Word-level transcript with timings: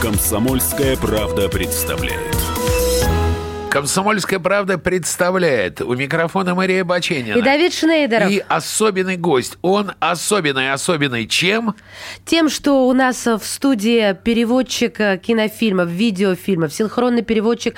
Комсомольская 0.00 0.96
правда 0.96 1.50
представляет. 1.50 2.31
Комсомольская 3.72 4.38
правда 4.38 4.76
представляет 4.76 5.80
у 5.80 5.94
микрофона 5.94 6.54
Мария 6.54 6.84
Баченина. 6.84 7.38
И 7.38 7.40
Давид 7.40 7.72
Шнейдеров. 7.72 8.30
И 8.30 8.44
особенный 8.46 9.16
гость. 9.16 9.56
Он 9.62 9.92
особенный, 9.98 10.74
особенный 10.74 11.26
чем? 11.26 11.74
Тем, 12.26 12.50
что 12.50 12.86
у 12.86 12.92
нас 12.92 13.24
в 13.24 13.40
студии 13.42 14.14
переводчик 14.24 15.00
э, 15.00 15.16
кинофильмов, 15.16 15.88
видеофильмов, 15.88 16.74
синхронный 16.74 17.22
переводчик 17.22 17.74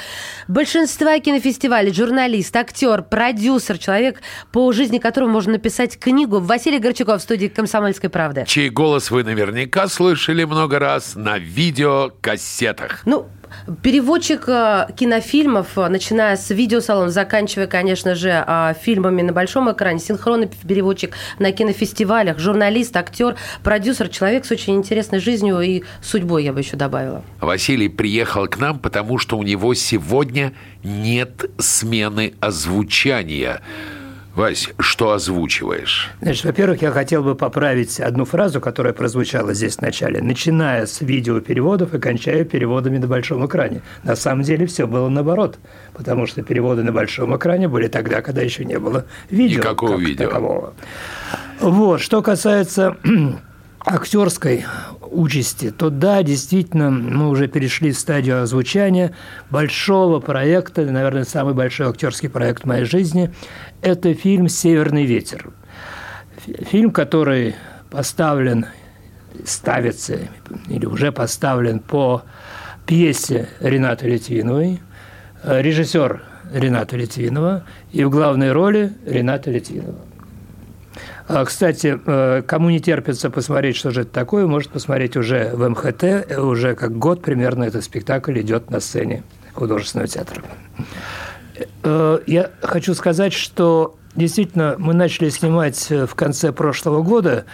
большинства 0.49 1.17
кинофестивалей, 1.21 1.95
журналист, 1.95 2.57
актер, 2.57 3.05
продюсер, 3.05 3.79
человек, 3.79 4.21
по 4.51 4.73
жизни 4.73 4.99
которого 4.99 5.29
можно 5.29 5.53
написать 5.53 5.97
книгу. 5.97 6.41
Василий 6.41 6.81
Горчаков 6.81 7.21
в 7.21 7.23
студии 7.23 7.47
«Комсомольской 7.47 8.11
правды». 8.11 8.47
Чей 8.49 8.69
голос 8.69 9.13
вы 9.13 9.23
наверняка 9.23 9.87
слышали 9.87 10.43
много 10.43 10.81
раз 10.81 11.15
на 11.15 11.39
видеокассетах. 11.39 13.03
Ну, 13.05 13.29
переводчик 13.83 14.45
э, 14.49 14.87
кинофильмов, 14.97 15.79
э, 15.79 15.89
начиная 15.89 16.37
с 16.37 16.51
видеосалона, 16.51 17.11
заканчивая, 17.11 17.67
конечно 17.67 18.15
же, 18.15 18.45
а, 18.47 18.75
фильмами 18.75 19.23
на 19.23 19.33
большом 19.33 19.71
экране, 19.73 19.99
синхронный 19.99 20.49
переводчик 20.49 21.15
на 21.39 21.53
кинофестивалях, 21.53 22.39
журналист, 22.39 22.97
актер, 22.97 23.37
продюсер, 23.63 24.09
человек 24.09 24.45
с 24.45 24.51
очень 24.51 24.77
интересной 24.77 25.19
жизнью 25.19 25.61
и 25.61 25.83
судьбой, 26.03 26.45
я 26.45 26.53
бы 26.53 26.61
еще 26.61 26.77
добавила. 26.77 27.23
Василий 27.41 27.89
приехал 27.89 28.47
к 28.47 28.59
нам, 28.59 28.79
потому 28.79 29.19
что 29.19 29.39
у 29.39 29.43
него 29.43 29.75
сегодня 29.75 30.53
нет 30.83 31.51
смены 31.59 32.35
озвучания. 32.41 33.61
Вась, 34.35 34.69
что 34.81 35.13
озвучиваешь? 35.13 36.11
Значит, 36.21 36.45
во-первых, 36.45 36.83
я 36.83 36.91
хотел 36.91 37.23
бы 37.23 37.37
поправить 37.37 38.01
одну 38.01 38.25
фразу, 38.25 38.61
которая 38.61 38.93
прозвучала 38.93 39.55
здесь 39.55 39.77
в 39.77 39.81
начале. 39.81 40.21
Начиная 40.21 40.87
с 40.87 41.01
видеопереводов 41.01 41.95
и 41.95 42.01
кончая 42.01 42.45
переводами 42.45 42.99
на 42.99 43.07
большом 43.07 43.47
экране. 43.47 43.83
На 44.03 44.17
самом 44.17 44.43
деле 44.43 44.67
все 44.67 44.89
было 44.89 45.09
наоборот, 45.09 45.59
потому 45.93 46.27
что 46.27 46.43
переводы 46.43 46.83
на 46.83 46.91
большом 46.91 47.37
экране 47.37 47.69
были 47.69 47.87
тогда, 47.87 48.23
когда 48.23 48.43
еще 48.43 48.65
не 48.65 48.79
было 48.79 49.05
видео. 49.31 49.61
Никакого 49.61 49.93
как 49.93 50.01
видео. 50.01 50.27
Такового. 50.27 50.75
Вот, 51.61 52.01
что 52.01 52.21
касается 52.21 52.97
актерской 53.87 54.65
участи, 55.15 55.71
то 55.71 55.91
да, 55.91 56.23
действительно, 56.23 56.91
мы 56.91 57.29
уже 57.29 57.49
перешли 57.49 57.93
в 57.93 57.99
стадию 57.99 58.43
озвучания 58.43 59.13
большого 59.51 60.21
проекта, 60.21 60.85
наверное, 60.85 61.25
самый 61.25 61.55
большой 61.55 61.89
актерский 61.89 62.29
проект 62.29 62.65
в 62.65 62.67
моей 62.67 62.85
жизни. 62.85 63.31
Это 63.81 64.13
фильм 64.15 64.49
«Северный 64.49 65.05
ветер». 65.05 65.51
Фильм, 66.71 66.91
который 66.91 67.55
поставлен, 67.91 68.67
ставится 69.45 70.19
или 70.69 70.85
уже 70.85 71.13
поставлен 71.13 71.79
по 71.79 72.23
пьесе 72.87 73.49
Рената 73.61 74.07
Литвиновой, 74.07 74.81
режиссер 75.43 76.23
Рената 76.53 76.97
Литвинова 76.97 77.65
и 77.93 78.05
в 78.05 78.11
главной 78.11 78.53
роли 78.53 78.93
Рената 79.07 79.51
Литвинова. 79.51 79.99
А, 81.27 81.45
Кстати, 81.45 81.99
э, 82.05 82.43
кому 82.47 82.71
не 82.71 82.81
терпится 82.81 83.31
посмотреть, 83.31 83.77
что 83.77 83.91
же 83.91 84.03
это 84.03 84.11
такое, 84.11 84.47
может 84.47 84.71
посмотреть 84.71 85.17
уже 85.17 85.51
в 85.55 85.69
МХТ, 85.69 86.39
уже 86.39 86.75
как 86.75 86.99
год 86.99 87.23
примерно 87.23 87.65
этот 87.65 87.85
спектакль 87.85 88.39
идет 88.41 88.71
на 88.71 88.81
сцене 88.81 89.23
художественного 89.55 90.09
театра. 90.09 90.43
Э, 91.83 92.19
Я 92.27 92.51
хочу 92.63 92.95
сказать, 92.95 93.33
что 93.33 93.97
действительно 94.15 94.77
мы 94.79 94.93
начали 94.93 95.31
снимать 95.31 95.91
в 95.91 96.15
конце 96.15 96.53
прошлого 96.53 97.03
года, 97.03 97.47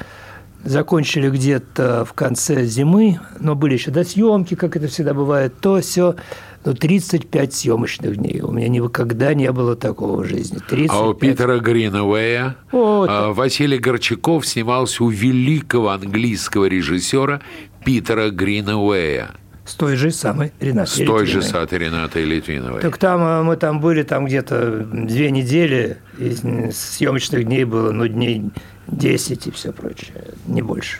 закончили 0.64 1.30
где-то 1.30 2.05
в 2.05 2.12
конце 2.12 2.64
зимы, 2.64 3.20
но 3.38 3.55
были 3.55 3.74
еще 3.74 3.90
до 3.90 4.05
съемки, 4.05 4.55
как 4.55 4.77
это 4.77 4.89
всегда 4.89 5.14
бывает, 5.14 5.55
то 5.61 5.80
все. 5.80 6.16
Ну, 6.64 6.74
35 6.74 7.54
съемочных 7.54 8.16
дней. 8.16 8.42
У 8.42 8.52
меня 8.52 8.68
никогда 8.68 9.32
не 9.32 9.50
было 9.50 9.76
такого 9.76 10.22
в 10.22 10.26
жизни. 10.26 10.58
35. 10.58 10.90
А 10.90 11.08
у 11.08 11.14
Питера 11.14 11.58
Гриновея 11.58 12.56
Вот. 12.70 13.08
а, 13.10 13.32
Василий 13.32 13.78
Горчаков 13.78 14.46
снимался 14.46 15.04
у 15.04 15.08
великого 15.08 15.88
английского 15.90 16.66
режиссера 16.66 17.40
Питера 17.84 18.30
Гриновея. 18.30 19.30
С 19.64 19.74
той 19.74 19.96
же 19.96 20.10
самой 20.10 20.52
Ренатой 20.60 21.04
С 21.04 21.06
той 21.06 21.26
же. 21.26 21.42
Саты 21.42 21.78
Ренатой 21.78 22.24
Литвиновой. 22.24 22.80
Так 22.80 22.98
там 22.98 23.22
э, 23.22 23.42
мы 23.42 23.56
там 23.56 23.80
были 23.80 24.02
там 24.02 24.27
где-то 24.27 24.84
две 24.92 25.30
недели, 25.30 25.98
и 26.18 26.34
съемочных 26.72 27.44
дней 27.44 27.64
было, 27.64 27.92
ну, 27.92 28.08
дней 28.08 28.50
10 28.88 29.46
и 29.46 29.50
все 29.50 29.72
прочее, 29.72 30.24
не 30.46 30.60
больше. 30.60 30.98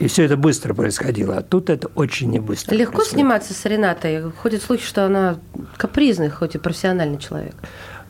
И 0.00 0.08
все 0.08 0.24
это 0.24 0.38
быстро 0.38 0.72
происходило, 0.72 1.36
а 1.36 1.42
тут 1.42 1.68
это 1.68 1.88
очень 1.94 2.30
не 2.30 2.38
быстро. 2.40 2.74
Легко 2.74 2.96
происходит. 2.96 3.18
сниматься 3.18 3.52
с 3.52 3.64
Ренатой? 3.66 4.22
Ходят 4.32 4.62
слухи, 4.62 4.82
что 4.82 5.04
она 5.04 5.38
капризный, 5.76 6.30
хоть 6.30 6.54
и 6.54 6.58
профессиональный 6.58 7.18
человек. 7.18 7.54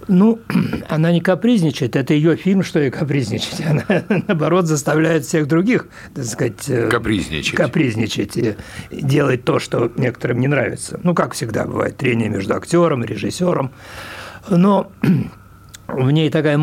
Ну, 0.07 0.39
она 0.89 1.11
не 1.11 1.21
капризничает, 1.21 1.97
это 1.97 2.15
ее 2.15 2.37
фильм, 2.37 2.63
что 2.63 2.81
и 2.81 2.91
капризничать. 2.91 3.61
Она, 3.67 3.85
наоборот, 4.29 4.67
заставляет 4.67 5.25
всех 5.25 5.49
других, 5.49 5.89
так 6.15 6.25
сказать, 6.25 6.69
э, 6.69 6.89
Капризничать. 6.89 7.57
капризничать 7.57 8.37
и 8.37 8.57
делать 8.93 9.45
то, 9.45 9.59
что 9.59 9.93
некоторым 9.97 10.39
не 10.41 10.47
нравится. 10.49 11.01
Ну, 11.03 11.13
как 11.15 11.35
всегда 11.35 11.65
бывает, 11.65 11.97
трение 11.97 12.29
между 12.29 12.55
актером 12.55 13.03
и 13.03 13.07
режиссером. 13.09 13.73
Но 14.49 14.93
в 15.89 16.11
ней 16.13 16.31
такая 16.31 16.57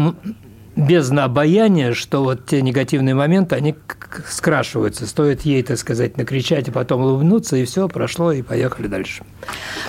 бездна 0.78 1.24
обаяния, 1.24 1.94
что 1.94 2.24
вот 2.24 2.46
те 2.46 2.62
негативные 2.62 3.16
моменты, 3.16 3.56
они 3.56 3.76
скрашиваются. 4.28 5.08
Стоит 5.08 5.42
ей, 5.42 5.64
так 5.64 5.78
сказать, 5.78 6.18
накричать, 6.18 6.70
а 6.70 6.72
потом 6.72 7.02
улыбнуться, 7.02 7.58
и 7.58 7.66
все, 7.66 7.88
прошло, 7.88 8.32
и 8.32 8.42
поехали 8.42 8.88
дальше. 8.88 9.24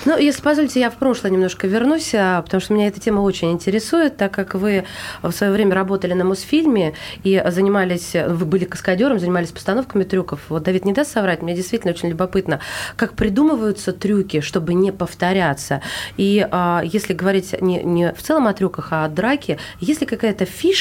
Ну, 0.05 0.17
если 0.17 0.41
позволите, 0.41 0.79
я 0.79 0.89
в 0.89 0.95
прошлое 0.95 1.31
немножко 1.31 1.67
вернусь, 1.67 2.13
а, 2.15 2.41
потому 2.41 2.59
что 2.59 2.73
меня 2.73 2.87
эта 2.87 2.99
тема 2.99 3.21
очень 3.21 3.51
интересует, 3.51 4.17
так 4.17 4.33
как 4.33 4.55
вы 4.55 4.85
в 5.21 5.31
свое 5.31 5.53
время 5.53 5.75
работали 5.75 6.13
на 6.13 6.23
Мосфильме 6.23 6.93
и 7.23 7.41
занимались, 7.47 8.13
вы 8.13 8.45
были 8.45 8.65
каскадером, 8.65 9.19
занимались 9.19 9.51
постановками 9.51 10.03
трюков. 10.03 10.41
Вот 10.49 10.63
Давид 10.63 10.85
не 10.85 10.93
даст 10.93 11.11
соврать, 11.11 11.41
мне 11.41 11.55
действительно 11.55 11.93
очень 11.93 12.09
любопытно, 12.09 12.61
как 12.95 13.13
придумываются 13.13 13.93
трюки, 13.93 14.41
чтобы 14.41 14.73
не 14.73 14.91
повторяться. 14.91 15.81
И 16.17 16.47
а, 16.49 16.81
если 16.83 17.13
говорить 17.13 17.61
не, 17.61 17.83
не 17.83 18.13
в 18.13 18.23
целом 18.23 18.47
о 18.47 18.53
трюках, 18.53 18.87
а 18.91 19.05
о 19.05 19.09
драке, 19.09 19.59
есть 19.79 20.01
ли 20.01 20.07
какая-то 20.07 20.45
фишка 20.45 20.78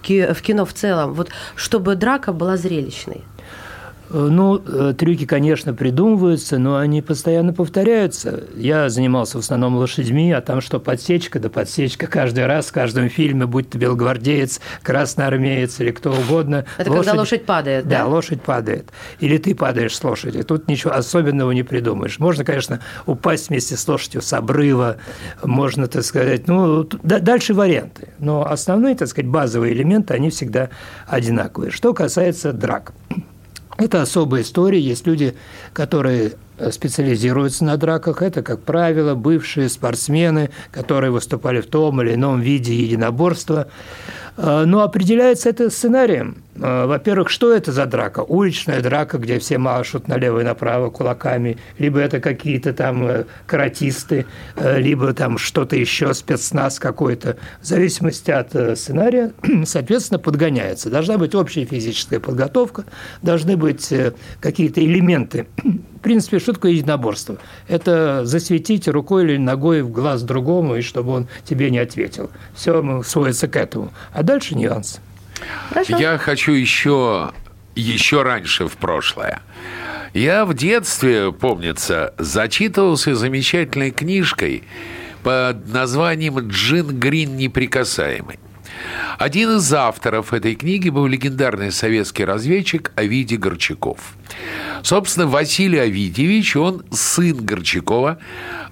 ки- 0.00 0.32
в 0.32 0.42
кино 0.42 0.64
в 0.64 0.72
целом, 0.72 1.14
вот, 1.14 1.30
чтобы 1.54 1.94
драка 1.94 2.32
была 2.32 2.56
зрелищной? 2.56 3.22
Э, 4.12 4.28
Ну, 4.30 4.60
э, 4.64 4.94
трюки, 4.96 5.24
конечно, 5.26 5.72
придумываются, 5.74 6.58
но 6.58 6.76
они 6.76 7.00
постоянно 7.02 7.52
повторяются. 7.52 8.44
Я 8.56 8.88
занимался 8.90 9.38
в 9.38 9.40
основном 9.40 9.76
лошадьми, 9.76 10.30
а 10.32 10.40
там 10.40 10.60
что, 10.60 10.78
подсечка 10.80 11.40
да 11.40 11.48
подсечка 11.48 12.06
каждый 12.06 12.46
раз, 12.46 12.66
в 12.66 12.72
каждом 12.72 13.08
фильме, 13.08 13.46
будь 13.46 13.70
то 13.70 13.78
белогвардеец, 13.78 14.60
красноармеец 14.82 15.80
или 15.80 15.90
кто 15.90 16.12
угодно. 16.12 16.64
Это 16.78 16.90
когда 16.90 17.14
лошадь 17.14 17.46
падает, 17.46 17.88
да? 17.88 18.00
Да, 18.00 18.06
лошадь 18.06 18.42
падает. 18.42 18.90
Или 19.20 19.38
ты 19.38 19.54
падаешь 19.54 19.96
с 19.96 20.04
лошади. 20.04 20.42
Тут 20.42 20.68
ничего 20.68 20.92
особенного 20.92 21.52
не 21.52 21.62
придумаешь. 21.62 22.18
Можно, 22.18 22.44
конечно, 22.44 22.80
упасть 23.06 23.48
вместе 23.48 23.76
с 23.76 23.88
лошадью 23.88 24.20
с 24.22 24.32
обрыва, 24.32 24.96
можно, 25.42 25.86
так 25.86 26.04
сказать, 26.04 26.48
ну, 26.48 26.84
да- 27.02 27.18
дальше 27.20 27.54
варианты. 27.54 28.08
Но 28.18 28.46
основные, 28.46 28.94
так 28.94 29.08
сказать, 29.08 29.30
базовые 29.30 29.72
элементы, 29.72 30.14
они 30.14 30.30
всегда 30.30 30.68
одинаковые. 31.06 31.70
Что 31.70 31.94
касается 31.94 32.52
драк. 32.52 32.92
Это 33.82 34.00
особая 34.00 34.42
история. 34.42 34.78
Есть 34.78 35.08
люди, 35.08 35.34
которые 35.72 36.34
специализируются 36.70 37.64
на 37.64 37.76
драках. 37.76 38.22
Это, 38.22 38.42
как 38.42 38.62
правило, 38.62 39.14
бывшие 39.14 39.68
спортсмены, 39.68 40.50
которые 40.70 41.10
выступали 41.10 41.60
в 41.60 41.66
том 41.66 42.00
или 42.02 42.14
ином 42.14 42.40
виде 42.40 42.74
единоборства. 42.74 43.68
Э, 44.36 44.64
Но 44.66 44.82
определяется 44.82 45.50
это 45.50 45.70
сценарием. 45.70 46.42
Э, 46.56 46.86
Во-первых, 46.86 47.28
что 47.30 47.52
это 47.52 47.72
за 47.72 47.86
драка? 47.86 48.20
Уличная 48.20 48.80
драка, 48.80 49.18
где 49.18 49.38
все 49.38 49.58
машут 49.58 50.08
налево 50.08 50.40
и 50.40 50.44
направо 50.44 50.90
кулаками, 50.90 51.58
либо 51.78 51.98
это 51.98 52.20
какие-то 52.20 52.72
там 52.72 53.06
э, 53.06 53.24
каратисты, 53.46 54.26
э, 54.56 54.78
либо 54.80 55.12
там 55.12 55.38
что-то 55.38 55.76
еще, 55.76 56.14
спецназ 56.14 56.78
какой-то. 56.78 57.36
В 57.60 57.66
зависимости 57.66 58.30
от 58.30 58.54
э, 58.54 58.76
сценария, 58.76 59.32
соответственно, 59.64 60.18
подгоняется. 60.18 60.90
Должна 60.90 61.18
быть 61.18 61.34
общая 61.34 61.64
физическая 61.64 62.20
подготовка, 62.20 62.84
должны 63.22 63.56
быть 63.56 63.90
э, 63.92 64.12
какие-то 64.40 64.84
элементы. 64.84 65.46
В 66.02 66.02
принципе, 66.02 66.40
что 66.42 66.52
такое 66.52 66.72
единоборство? 66.72 67.38
Это 67.68 68.24
засветить 68.24 68.88
рукой 68.88 69.24
или 69.24 69.36
ногой 69.36 69.82
в 69.82 69.90
глаз 69.90 70.22
другому, 70.22 70.76
и 70.76 70.82
чтобы 70.82 71.12
он 71.12 71.28
тебе 71.44 71.70
не 71.70 71.78
ответил. 71.78 72.30
Все 72.54 73.02
сводится 73.02 73.48
к 73.48 73.56
этому. 73.56 73.92
А 74.12 74.22
дальше 74.22 74.54
нюансы. 74.54 75.00
Хорошо. 75.70 75.96
Я 75.96 76.18
хочу 76.18 76.52
еще, 76.52 77.32
еще 77.74 78.22
раньше 78.22 78.68
в 78.68 78.76
прошлое. 78.76 79.40
Я 80.14 80.44
в 80.44 80.54
детстве, 80.54 81.32
помнится, 81.32 82.12
зачитывался 82.18 83.14
замечательной 83.14 83.90
книжкой 83.90 84.64
под 85.22 85.72
названием 85.72 86.38
«Джин 86.48 86.98
Грин 86.98 87.36
неприкасаемый». 87.36 88.38
Один 89.18 89.56
из 89.56 89.72
авторов 89.72 90.32
этой 90.32 90.54
книги 90.54 90.88
был 90.88 91.06
легендарный 91.06 91.70
советский 91.70 92.24
разведчик 92.24 92.92
Овидий 92.96 93.36
Горчаков. 93.36 94.14
Собственно, 94.82 95.26
Василий 95.26 95.78
Овидьевич, 95.78 96.56
он 96.56 96.84
сын 96.90 97.44
Горчакова, 97.44 98.18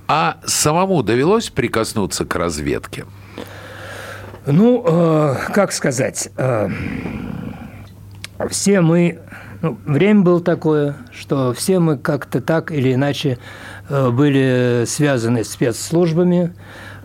а 0.08 0.38
самому 0.44 1.02
довелось 1.02 1.50
прикоснуться 1.50 2.24
к 2.24 2.34
разведке? 2.34 3.04
Ну, 4.46 4.84
э, 4.86 5.36
как 5.52 5.70
сказать, 5.70 6.30
э, 6.36 6.68
все 8.48 8.80
мы, 8.80 9.20
ну, 9.62 9.78
время 9.84 10.22
было 10.22 10.40
такое, 10.40 10.96
что 11.12 11.52
все 11.52 11.78
мы 11.78 11.98
как-то 11.98 12.40
так 12.40 12.72
или 12.72 12.94
иначе 12.94 13.38
э, 13.88 14.10
были 14.10 14.84
связаны 14.86 15.44
с 15.44 15.50
спецслужбами, 15.50 16.54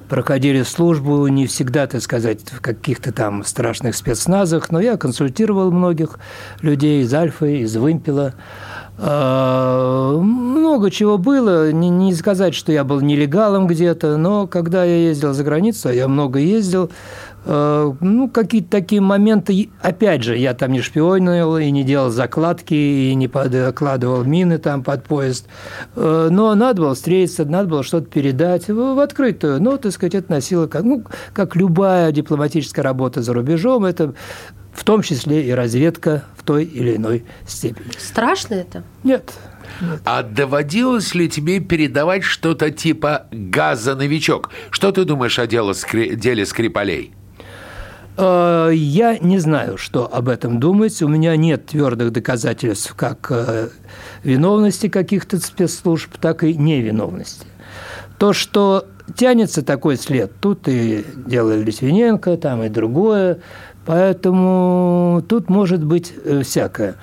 проходили 0.07 0.63
службу 0.63 1.27
не 1.27 1.47
всегда, 1.47 1.87
так 1.87 2.01
сказать, 2.01 2.41
в 2.51 2.61
каких-то 2.61 3.11
там 3.11 3.43
страшных 3.43 3.95
спецназах, 3.95 4.71
но 4.71 4.79
я 4.79 4.97
консультировал 4.97 5.71
многих 5.71 6.19
людей 6.61 7.03
из 7.03 7.13
Альфы, 7.13 7.59
из 7.59 7.75
Вымпела. 7.75 8.33
А, 8.97 10.17
много 10.17 10.89
чего 10.89 11.17
было. 11.17 11.71
Не, 11.71 11.89
не 11.89 12.13
сказать, 12.13 12.55
что 12.55 12.71
я 12.71 12.83
был 12.83 13.01
нелегалом 13.01 13.67
где-то, 13.67 14.17
но 14.17 14.47
когда 14.47 14.83
я 14.83 15.09
ездил 15.09 15.33
за 15.33 15.43
границу, 15.43 15.89
а 15.89 15.93
я 15.93 16.07
много 16.07 16.39
ездил, 16.39 16.89
ну, 17.45 18.29
какие-то 18.29 18.69
такие 18.69 19.01
моменты. 19.01 19.69
Опять 19.81 20.23
же, 20.23 20.37
я 20.37 20.53
там 20.53 20.71
не 20.71 20.81
шпионил 20.81 21.57
и 21.57 21.69
не 21.69 21.83
делал 21.83 22.09
закладки, 22.09 22.73
и 22.73 23.13
не 23.15 23.27
подкладывал 23.27 24.23
мины 24.23 24.57
там 24.57 24.83
под 24.83 25.03
поезд. 25.03 25.47
Э, 25.95 26.29
но 26.31 26.55
надо 26.55 26.81
было 26.81 26.95
встретиться, 26.95 27.45
надо 27.45 27.69
было 27.69 27.83
что-то 27.83 28.07
передать 28.07 28.67
в 28.67 28.99
открытую. 28.99 29.61
Но, 29.61 29.77
так 29.77 29.91
сказать, 29.91 30.15
это 30.15 30.31
носило, 30.31 30.67
как, 30.67 30.83
ну, 30.83 31.03
как 31.33 31.55
любая 31.55 32.11
дипломатическая 32.11 32.83
работа 32.83 33.21
за 33.21 33.33
рубежом, 33.33 33.85
это 33.85 34.13
в 34.73 34.83
том 34.83 35.01
числе 35.01 35.47
и 35.47 35.51
разведка 35.51 36.25
в 36.35 36.43
той 36.43 36.65
или 36.65 36.95
иной 36.95 37.25
степени. 37.47 37.91
Страшно 37.97 38.55
это? 38.55 38.83
Нет. 39.03 39.33
Нет. 39.81 40.01
А 40.05 40.23
доводилось 40.23 41.13
ли 41.15 41.29
тебе 41.29 41.59
передавать 41.59 42.23
что-то 42.23 42.71
типа 42.71 43.27
газа 43.31 43.95
новичок? 43.95 44.51
Что 44.69 44.91
ты 44.91 45.05
думаешь 45.05 45.39
о 45.39 45.47
деле, 45.47 45.73
скри... 45.73 46.15
деле 46.15 46.45
Скрипалей? 46.45 47.13
Э, 48.17 48.69
я 48.73 49.17
не 49.17 49.39
знаю, 49.39 49.77
что 49.77 50.13
об 50.13 50.29
этом 50.29 50.59
думать. 50.59 51.01
У 51.01 51.07
меня 51.07 51.35
нет 51.35 51.67
твердых 51.67 52.11
доказательств 52.11 52.93
как 52.95 53.27
э, 53.29 53.69
виновности 54.23 54.87
каких-то 54.87 55.37
спецслужб, 55.39 56.17
так 56.19 56.43
и 56.43 56.55
невиновности. 56.55 57.45
То, 58.17 58.31
что 58.33 58.85
тянется 59.15 59.61
такой 59.61 59.97
след, 59.97 60.31
тут 60.39 60.67
и 60.67 61.05
дело 61.27 61.55
Литвиненко, 61.57 62.37
там 62.37 62.63
и 62.63 62.69
другое, 62.69 63.39
поэтому 63.85 65.21
тут 65.27 65.49
может 65.49 65.83
быть 65.83 66.13
э, 66.23 66.41
всякое. 66.43 66.95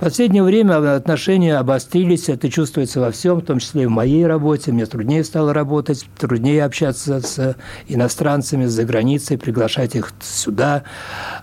В 0.00 0.02
последнее 0.02 0.42
время 0.42 0.96
отношения 0.96 1.58
обострились, 1.58 2.30
это 2.30 2.48
чувствуется 2.48 3.00
во 3.00 3.10
всем, 3.10 3.40
в 3.40 3.44
том 3.44 3.58
числе 3.58 3.82
и 3.82 3.86
в 3.86 3.90
моей 3.90 4.26
работе. 4.26 4.72
Мне 4.72 4.86
труднее 4.86 5.22
стало 5.24 5.52
работать, 5.52 6.06
труднее 6.18 6.64
общаться 6.64 7.20
с 7.20 7.54
иностранцами 7.86 8.64
за 8.64 8.84
границей, 8.84 9.36
приглашать 9.36 9.96
их 9.96 10.12
сюда. 10.22 10.84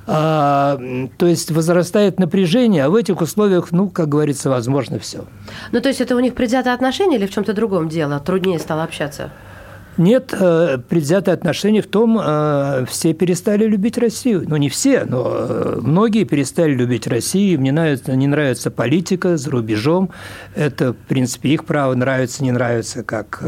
А, 0.07 0.81
то 1.19 1.27
есть 1.27 1.51
возрастает 1.51 2.17
напряжение, 2.19 2.85
а 2.85 2.89
в 2.89 2.95
этих 2.95 3.21
условиях, 3.21 3.71
ну, 3.71 3.89
как 3.89 4.09
говорится, 4.09 4.49
возможно 4.49 4.97
все. 4.97 5.25
Ну, 5.71 5.79
то 5.79 5.89
есть 5.89 6.01
это 6.01 6.15
у 6.15 6.19
них 6.19 6.33
предвзятое 6.33 6.73
отношение 6.73 7.19
или 7.19 7.27
в 7.27 7.31
чем-то 7.31 7.53
другом 7.53 7.89
дело? 7.89 8.19
Труднее 8.19 8.57
стало 8.57 8.83
общаться? 8.83 9.29
Нет, 9.97 10.31
э, 10.39 10.77
предвзятое 10.77 11.33
отношение 11.33 11.81
в 11.81 11.87
том, 11.87 12.19
э, 12.21 12.85
все 12.87 13.13
перестали 13.13 13.65
любить 13.65 13.97
Россию. 13.97 14.45
Ну, 14.47 14.55
не 14.57 14.69
все, 14.69 15.05
но 15.05 15.27
э, 15.27 15.79
многие 15.81 16.23
перестали 16.23 16.73
любить 16.73 17.07
Россию. 17.07 17.59
Мне 17.59 17.71
нравится, 17.71 18.15
не 18.15 18.27
нравится 18.27 18.69
политика 18.69 19.37
за 19.37 19.49
рубежом. 19.49 20.11
Это, 20.55 20.93
в 20.93 20.97
принципе, 20.97 21.49
их 21.49 21.65
право 21.65 21.95
нравится, 21.95 22.43
не 22.43 22.51
нравится, 22.51 23.03
как 23.03 23.43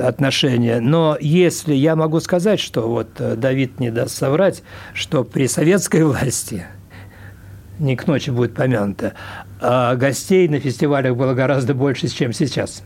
отношения. 0.00 0.78
Но 0.80 1.16
если 1.20 1.74
я 1.74 1.96
могу 1.96 2.20
сказать, 2.20 2.60
что 2.60 2.88
вот 2.88 3.08
Давид 3.18 3.80
не 3.80 3.90
даст 3.90 4.16
соврать, 4.16 4.62
что 4.94 5.24
при 5.24 5.48
советской 5.48 6.04
власти 6.04 6.66
не 7.80 7.96
к 7.96 8.06
ночи 8.06 8.30
будет 8.30 8.54
помянуто, 8.54 9.14
а 9.60 9.96
гостей 9.96 10.46
на 10.46 10.60
фестивалях 10.60 11.16
было 11.16 11.34
гораздо 11.34 11.74
больше, 11.74 12.06
чем 12.06 12.32
сейчас. 12.32 12.84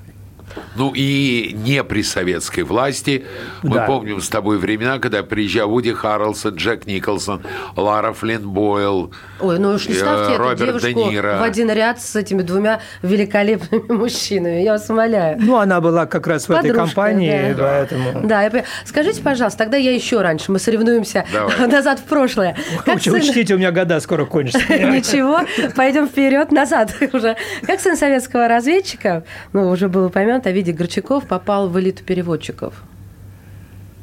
Ну 0.75 0.93
и 0.94 1.52
не 1.54 1.82
при 1.84 2.02
советской 2.02 2.62
власти. 2.62 3.25
Мы 3.62 3.75
да. 3.75 3.87
помним 3.87 4.20
с 4.20 4.28
тобой 4.28 4.58
времена, 4.58 4.98
когда 4.98 5.22
приезжал 5.22 5.69
Вуди 5.69 5.93
Харрелсон, 5.93 6.54
Джек 6.54 6.87
Николсон, 6.87 7.43
Лара 7.76 8.12
Флинн 8.12 8.48
Бойл, 8.48 9.12
Ой, 9.40 9.58
ну 9.58 9.75
уж 9.75 9.88
не 9.88 9.94
ставьте 9.94 10.34
э, 10.34 10.37
Роберт 10.37 10.60
эту 10.60 10.81
девушку 10.81 10.88
Де 10.88 11.16
Ниро. 11.16 11.38
в 11.38 11.43
один 11.43 11.70
ряд 11.70 12.00
с 12.00 12.16
этими 12.16 12.43
двумя 12.43 12.81
великолепными 13.02 13.84
мужчинами, 13.93 14.62
я 14.62 14.72
вас 14.72 14.88
умоляю. 14.88 15.37
Ну, 15.40 15.56
она 15.56 15.81
была 15.81 16.06
как 16.06 16.26
раз 16.26 16.44
в 16.44 16.48
Подружка, 16.48 16.69
этой 16.69 16.76
компании, 16.76 17.54
да. 17.56 17.62
поэтому... 17.62 18.26
Да, 18.26 18.43
я... 18.43 18.64
скажите, 18.84 19.22
пожалуйста, 19.22 19.58
тогда 19.58 19.76
я 19.76 19.94
еще 19.94 20.22
раньше, 20.22 20.52
мы 20.52 20.58
соревнуемся 20.58 21.26
Давай. 21.32 21.66
назад 21.69 21.98
в 22.00 22.04
прошлое. 22.04 22.56
Как 22.84 23.02
сын... 23.02 23.14
Учтите, 23.14 23.54
у 23.54 23.58
меня 23.58 23.72
года 23.72 24.00
скоро 24.00 24.25
кончатся. 24.25 24.58
Ничего, 24.69 25.40
пойдем 25.75 26.08
вперед, 26.08 26.50
назад 26.52 26.94
уже. 27.12 27.37
Как 27.66 27.81
сын 27.81 27.96
советского 27.96 28.48
разведчика, 28.48 29.25
ну, 29.52 29.69
уже 29.69 29.88
был 29.88 30.08
упомянут, 30.37 30.47
Овидий 30.47 30.73
Горчаков 30.73 31.27
попал 31.27 31.69
в 31.69 31.79
элиту 31.79 32.05
переводчиков. 32.05 32.75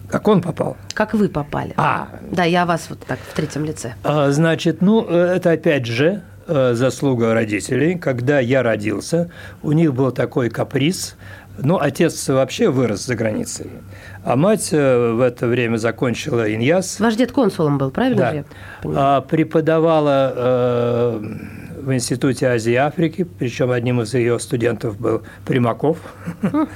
Как 0.10 0.28
он 0.28 0.42
попал? 0.42 0.78
Как 0.94 1.14
вы 1.14 1.30
попали. 1.30 1.74
А. 1.78 2.08
Да, 2.32 2.44
я 2.44 2.66
вас 2.66 2.88
вот 2.90 3.00
так 3.00 3.20
в 3.20 3.34
третьем 3.34 3.66
лице. 3.66 3.94
А, 4.04 4.32
значит, 4.32 4.82
ну, 4.82 5.06
это 5.08 5.52
опять 5.52 5.86
же 5.86 6.22
э, 6.48 6.74
заслуга 6.74 7.34
родителей. 7.34 7.96
Когда 7.96 8.40
я 8.40 8.62
родился, 8.62 9.32
у 9.64 9.72
них 9.72 9.94
был 9.94 10.12
такой 10.12 10.50
каприз. 10.50 11.16
Ну, 11.58 11.78
отец 11.80 12.30
вообще 12.30 12.70
вырос 12.70 13.06
за 13.06 13.16
границей. 13.16 13.72
А 14.24 14.36
мать 14.36 14.70
э, 14.72 15.12
в 15.14 15.22
это 15.22 15.48
время 15.48 15.78
закончила 15.78 16.54
Иньяс. 16.54 17.00
Ваш 17.00 17.16
дед 17.16 17.32
консулом 17.32 17.78
был, 17.78 17.90
правильно? 17.90 18.46
Да. 18.84 19.18
А, 19.18 19.22
преподавала 19.22 20.34
э, 20.36 21.24
в 21.84 21.94
Институте 21.94 22.48
Азии 22.48 22.74
и 22.74 22.76
Африки, 22.78 23.24
причем 23.24 23.72
одним 23.72 24.02
из 24.02 24.14
ее 24.14 24.40
студентов 24.40 25.00
был 25.00 25.22
Примаков. 25.46 25.98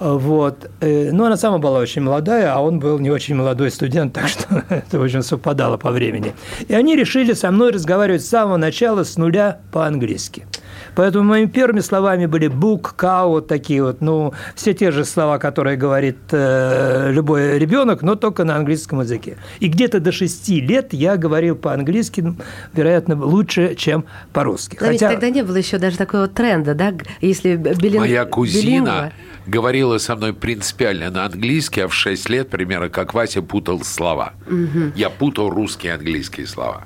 Вот. 0.00 0.68
Э, 0.80 1.12
Но 1.12 1.26
она 1.26 1.36
сама 1.36 1.58
была 1.58 1.78
очень 1.78 2.02
молодая, 2.02 2.52
а 2.52 2.60
он 2.60 2.80
был 2.80 2.98
не 2.98 3.10
очень 3.10 3.36
молодой 3.36 3.70
студент, 3.70 4.12
так 4.12 4.26
что 4.26 4.64
это 4.68 4.98
очень 4.98 5.22
совпадало 5.22 5.76
по 5.76 5.92
времени. 5.92 6.34
И 6.66 6.74
они 6.74 6.96
решили 6.96 7.34
со 7.34 7.52
мной 7.52 7.70
разговаривать 7.70 8.24
с 8.24 8.28
самого 8.28 8.56
начала, 8.56 9.04
с 9.04 9.16
нуля 9.16 9.60
по-английски. 9.70 10.46
Поэтому 10.94 11.24
моими 11.24 11.46
первыми 11.46 11.80
словами 11.80 12.26
были 12.26 12.48
book, 12.48 12.94
cow, 12.96 13.28
вот 13.28 13.46
такие 13.48 13.82
вот, 13.82 14.00
ну, 14.00 14.32
все 14.54 14.74
те 14.74 14.90
же 14.90 15.04
слова, 15.04 15.38
которые 15.38 15.76
говорит 15.76 16.18
э, 16.30 17.10
любой 17.12 17.58
ребенок, 17.58 18.02
но 18.02 18.14
только 18.14 18.44
на 18.44 18.56
английском 18.56 19.00
языке. 19.00 19.36
И 19.60 19.68
где-то 19.68 20.00
до 20.00 20.12
шести 20.12 20.60
лет 20.60 20.92
я 20.92 21.16
говорил 21.16 21.56
по-английски, 21.56 22.34
вероятно, 22.72 23.16
лучше, 23.24 23.74
чем 23.74 24.04
по-русски. 24.32 24.76
Но 24.80 24.86
Хотя... 24.86 25.08
ведь 25.08 25.20
тогда 25.20 25.30
не 25.30 25.42
было 25.42 25.56
еще 25.56 25.78
даже 25.78 25.96
такого 25.96 26.28
тренда, 26.28 26.74
да, 26.74 26.92
если 27.20 27.56
билинг... 27.56 28.00
Моя 28.00 28.24
кузина 28.24 28.62
билингва. 28.62 29.12
говорила 29.46 29.98
со 29.98 30.16
мной 30.16 30.34
принципиально 30.34 31.10
на 31.10 31.24
английский, 31.24 31.82
а 31.82 31.88
в 31.88 31.94
шесть 31.94 32.28
лет, 32.28 32.50
примерно, 32.50 32.88
как 32.88 33.14
Вася 33.14 33.42
путал 33.42 33.82
слова. 33.84 34.34
Угу. 34.46 34.92
Я 34.94 35.10
путал 35.10 35.50
русские 35.50 35.92
и 35.92 35.94
английские 35.94 36.46
слова. 36.46 36.84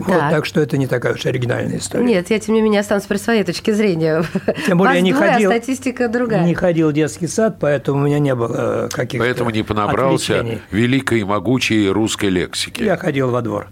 Вот, 0.00 0.18
так. 0.18 0.30
так 0.30 0.46
что 0.46 0.60
это 0.60 0.78
не 0.78 0.86
такая 0.86 1.14
уж 1.14 1.26
оригинальная 1.26 1.78
история. 1.78 2.04
Нет, 2.04 2.30
я 2.30 2.38
тем 2.38 2.54
не 2.54 2.62
менее 2.62 2.80
останусь 2.80 3.04
при 3.04 3.18
своей 3.18 3.44
точке 3.44 3.74
зрения. 3.74 4.24
Тем 4.66 4.78
более 4.78 4.96
я 4.96 5.00
не 5.00 5.12
двое, 5.12 5.32
ходил, 5.32 5.50
а 5.50 5.54
статистика 5.54 6.08
другая. 6.08 6.44
Не 6.44 6.54
ходил 6.54 6.90
в 6.90 6.92
детский 6.92 7.26
сад, 7.26 7.56
поэтому 7.60 8.00
у 8.00 8.06
меня 8.06 8.18
не 8.18 8.34
было 8.34 8.86
э, 8.86 8.88
каких-то 8.90 9.24
Поэтому 9.24 9.50
не 9.50 9.62
понабрался 9.62 10.40
отвлечений. 10.40 10.62
великой 10.70 11.20
и 11.20 11.24
могучей 11.24 11.88
русской 11.90 12.30
лексики. 12.30 12.82
Я 12.82 12.96
ходил 12.96 13.30
во 13.30 13.42
двор. 13.42 13.68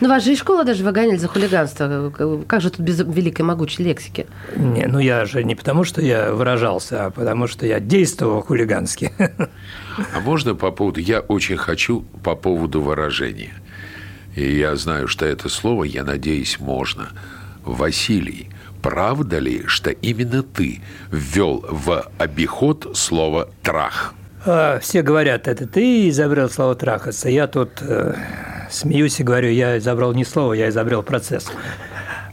Ну, 0.00 0.08
вас 0.08 0.24
же 0.24 0.32
и 0.32 0.36
школа 0.36 0.64
даже 0.64 0.82
выгоняли 0.82 1.16
за 1.16 1.28
хулиганство. 1.28 2.10
Как 2.46 2.62
же 2.62 2.70
тут 2.70 2.80
без 2.80 3.00
великой 3.00 3.42
могучей 3.42 3.84
лексики? 3.84 4.26
Не, 4.56 4.86
ну 4.86 4.98
я 4.98 5.26
же 5.26 5.44
не 5.44 5.54
потому, 5.54 5.84
что 5.84 6.00
я 6.00 6.32
выражался, 6.32 7.06
а 7.06 7.10
потому, 7.10 7.46
что 7.46 7.66
я 7.66 7.80
действовал 7.80 8.40
хулигански. 8.40 9.12
А 9.18 10.20
можно 10.20 10.54
по 10.54 10.70
поводу... 10.70 11.00
Я 11.00 11.20
очень 11.20 11.58
хочу 11.58 12.04
по 12.22 12.34
поводу 12.34 12.80
выражения– 12.80 13.52
и 14.34 14.58
я 14.58 14.76
знаю, 14.76 15.08
что 15.08 15.26
это 15.26 15.48
слово, 15.48 15.84
я 15.84 16.04
надеюсь, 16.04 16.58
можно. 16.60 17.08
Василий, 17.64 18.48
правда 18.82 19.38
ли, 19.38 19.64
что 19.66 19.90
именно 19.90 20.42
ты 20.42 20.80
ввел 21.10 21.64
в 21.68 22.10
обиход 22.18 22.96
слово 22.96 23.48
«трах»? 23.62 24.14
А, 24.46 24.78
все 24.80 25.02
говорят, 25.02 25.48
это 25.48 25.66
ты 25.66 26.08
изобрел 26.08 26.48
слово 26.48 26.74
«трахаться». 26.74 27.28
Я 27.28 27.46
тут 27.46 27.82
э, 27.82 28.14
смеюсь 28.70 29.20
и 29.20 29.22
говорю, 29.24 29.50
я 29.50 29.78
изобрел 29.78 30.14
не 30.14 30.24
слово, 30.24 30.54
я 30.54 30.68
изобрел 30.68 31.02
процесс. 31.02 31.50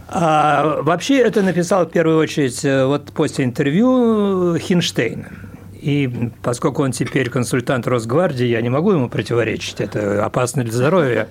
А 0.09 0.81
вообще 0.83 1.17
это 1.17 1.41
написал 1.41 1.85
в 1.85 1.91
первую 1.91 2.17
очередь 2.17 2.63
э, 2.63 2.85
вот 2.85 3.11
после 3.11 3.43
интервью 3.43 4.57
Хинштейн. 4.57 5.27
И 5.73 6.31
поскольку 6.41 6.83
он 6.83 6.91
теперь 6.91 7.29
консультант 7.29 7.87
Росгвардии, 7.87 8.45
я 8.45 8.61
не 8.61 8.69
могу 8.69 8.93
ему 8.93 9.09
противоречить, 9.09 9.81
это 9.81 10.25
опасно 10.25 10.63
для 10.63 10.73
здоровья. 10.73 11.27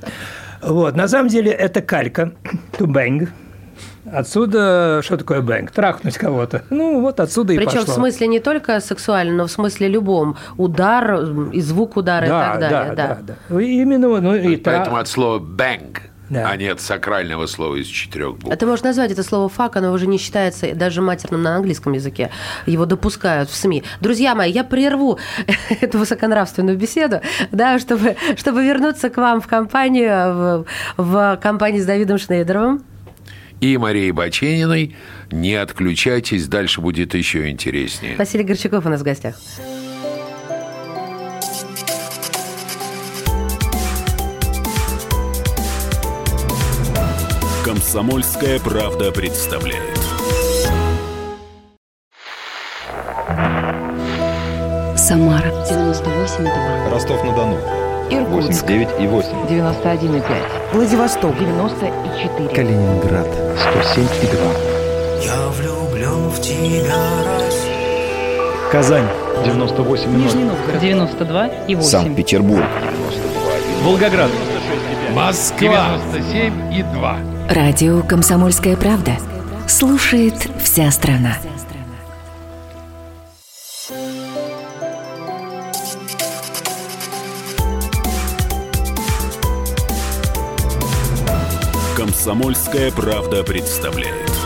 Вот. 0.63 0.97
На 0.97 1.09
самом 1.09 1.29
деле 1.29 1.51
это 1.53 1.81
калька, 1.83 2.33
to 2.79 2.87
bang, 2.87 3.29
Отсюда 4.13 5.01
что 5.03 5.17
такое 5.17 5.41
bang? 5.41 5.71
Трахнуть 5.71 6.17
кого-то. 6.17 6.63
Ну, 6.71 7.01
вот 7.01 7.19
отсюда 7.19 7.53
и 7.55 7.57
Причем 7.57 7.81
в 7.81 7.89
смысле 7.89 8.29
не 8.29 8.41
только 8.41 8.79
сексуальном, 8.81 9.37
но 9.37 9.47
в 9.47 9.51
смысле 9.51 9.89
любом. 9.89 10.37
Удар 10.57 11.25
и 11.53 11.61
звук 11.61 11.97
удара 11.97 12.27
да, 12.27 12.39
и 12.39 12.51
так 12.53 12.61
далее. 12.61 12.95
Да, 12.95 13.19
да, 13.27 13.35
да. 13.49 13.61
Именно, 13.61 14.21
ну, 14.21 14.35
и 14.35 14.57
Поэтому 14.57 14.97
тра- 14.97 15.01
от 15.01 15.09
слова 15.09 15.39
«bang», 15.39 16.03
Да. 16.29 16.49
а 16.51 16.57
не 16.57 16.67
от 16.67 16.81
сакрального 16.81 17.47
слова 17.47 17.77
из 17.77 17.87
четырех 17.87 18.37
букв. 18.39 18.53
А 18.53 18.57
ты 18.57 18.67
можешь 18.67 18.85
назвать 18.85 19.13
это 19.13 19.23
слово 19.23 19.49
«fuck», 19.49 19.77
оно 19.77 19.93
уже 19.93 20.07
не 20.07 20.19
считается 20.19 20.75
даже 20.75 21.01
матерным 21.01 21.43
на 21.43 21.57
английском 21.57 21.93
языке. 21.93 22.31
Его 22.67 22.85
допускают 22.85 23.49
в 23.49 23.55
СМИ. 23.55 23.85
Друзья 24.01 24.35
мои, 24.35 24.51
я 24.51 24.65
прерву 24.65 25.19
эту 25.81 25.99
высоконравственную 25.99 26.77
беседу, 26.77 27.21
да, 27.53 27.79
чтобы, 27.79 28.17
чтобы 28.37 28.65
вернуться 28.65 29.09
к 29.09 29.17
вам 29.19 29.41
в 29.41 29.47
компанию, 29.47 30.35
в, 30.35 30.67
в 30.97 31.41
компании 31.43 31.81
с 31.81 31.87
Давидом 31.87 32.19
Шнейдеровым. 32.19 32.83
И 33.61 33.79
Марией 33.79 34.11
Бачениной. 34.11 34.95
Не 35.31 35.55
отключайтесь, 35.55 36.47
дальше 36.47 36.81
будет 36.81 37.15
еще 37.15 37.49
интереснее. 37.49 38.17
Василий 38.17 38.45
Горчаков 38.45 38.85
у 38.85 38.89
нас 38.89 39.01
в 39.01 39.05
гостях. 39.05 39.37
Комсомольская 47.67 48.61
правда 48.61 49.11
представляет. 49.11 49.99
Самара 54.97 55.49
98,2. 55.69 56.93
Rostov-на-Дону. 56.93 57.59
Иркутск 58.09 58.63
89 58.63 58.89
и 59.01 59.07
8. 59.09 59.31
91,5. 59.49 60.23
Владивосток 60.75 61.37
94. 61.37 62.49
Калининград 62.51 63.27
107 63.59 64.05
и 64.23 64.27
2. 64.27 65.25
Я 65.25 65.49
влюблен 65.49 66.31
в 66.31 66.41
тебя, 66.41 66.95
Россия. 67.41 68.71
Казань 68.71 69.09
98 69.45 70.05
и 70.05 70.13
0. 70.13 70.23
Нижний 70.23 70.45
Новгород 70.45 70.81
92 70.81 71.47
и 71.67 71.75
8. 71.75 71.91
Санкт-Петербург 71.91 72.65
Волгоград. 73.83 74.31
Москва. 75.13 75.99
97 76.13 76.75
и 76.75 76.83
2. 76.83 77.17
Радио 77.49 78.03
«Комсомольская 78.03 78.77
правда». 78.77 79.13
Слушает 79.69 80.49
вся 80.63 80.91
страна. 80.91 81.37
Комсомольская 91.97 92.91
правда 92.93 93.43
представляет. 93.43 94.46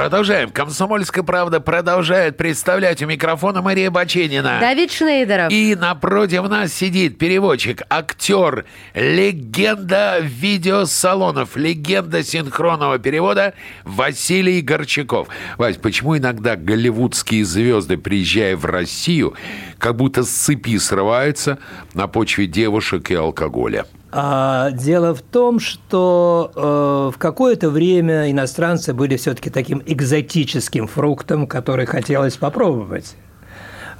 Продолжаем. 0.00 0.48
Комсомольская 0.48 1.22
правда 1.22 1.60
продолжает 1.60 2.38
представлять 2.38 3.02
у 3.02 3.06
микрофона 3.06 3.60
Мария 3.60 3.90
Баченина. 3.90 4.56
Давид 4.58 4.90
Шнейдеров. 4.90 5.52
И 5.52 5.76
напротив 5.76 6.48
нас 6.48 6.72
сидит 6.72 7.18
переводчик, 7.18 7.82
актер, 7.90 8.64
легенда 8.94 10.20
видеосалонов, 10.22 11.54
легенда 11.54 12.22
синхронного 12.22 12.98
перевода 12.98 13.52
Василий 13.84 14.62
Горчаков. 14.62 15.28
Вась, 15.58 15.76
почему 15.76 16.16
иногда 16.16 16.56
голливудские 16.56 17.44
звезды, 17.44 17.98
приезжая 17.98 18.56
в 18.56 18.64
Россию, 18.64 19.34
как 19.76 19.96
будто 19.96 20.22
с 20.22 20.30
цепи 20.30 20.78
срываются 20.78 21.58
на 21.92 22.06
почве 22.06 22.46
девушек 22.46 23.10
и 23.10 23.14
алкоголя? 23.14 23.84
А 24.12 24.72
дело 24.72 25.14
в 25.14 25.22
том, 25.22 25.60
что 25.60 26.50
э, 26.54 27.14
в 27.14 27.18
какое-то 27.18 27.70
время 27.70 28.30
иностранцы 28.30 28.92
были 28.92 29.16
все-таки 29.16 29.50
таким 29.50 29.82
экзотическим 29.86 30.88
фруктом, 30.88 31.46
который 31.46 31.86
хотелось 31.86 32.36
попробовать. 32.36 33.14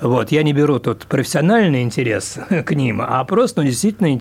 Вот, 0.00 0.33
я 0.33 0.42
не 0.42 0.52
беру 0.52 0.78
тут 0.78 1.07
профессиональный 1.07 1.83
интерес 1.83 2.38
к 2.64 2.75
ним, 2.75 3.02
а 3.02 3.23
просто, 3.25 3.61
ну, 3.61 3.66
действительно, 3.66 4.19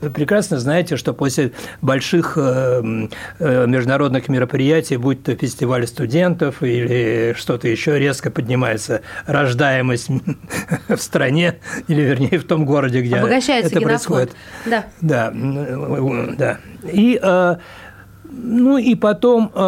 вы 0.00 0.10
прекрасно 0.10 0.58
знаете, 0.58 0.96
что 0.96 1.12
после 1.12 1.52
больших 1.82 2.34
э, 2.36 3.08
э, 3.38 3.66
международных 3.66 4.28
мероприятий, 4.28 4.96
будь 4.96 5.22
то 5.22 5.34
фестиваль 5.34 5.86
студентов 5.86 6.62
или 6.62 7.34
что-то 7.38 7.68
еще, 7.68 7.98
резко 7.98 8.30
поднимается 8.30 9.02
рождаемость 9.26 10.08
в 10.88 10.96
стране, 10.96 11.56
или, 11.88 12.02
вернее, 12.02 12.38
в 12.38 12.44
том 12.44 12.64
городе, 12.64 13.00
где 13.00 13.16
это 13.16 13.28
генофонд. 13.28 13.84
происходит. 13.84 14.30
Да. 14.66 14.84
Да, 15.00 15.28
м, 15.28 16.36
да. 16.36 16.58
И, 16.90 17.18
э, 17.22 17.56
ну 18.32 18.78
и 18.78 18.94
потом 18.94 19.50
э, 19.54 19.60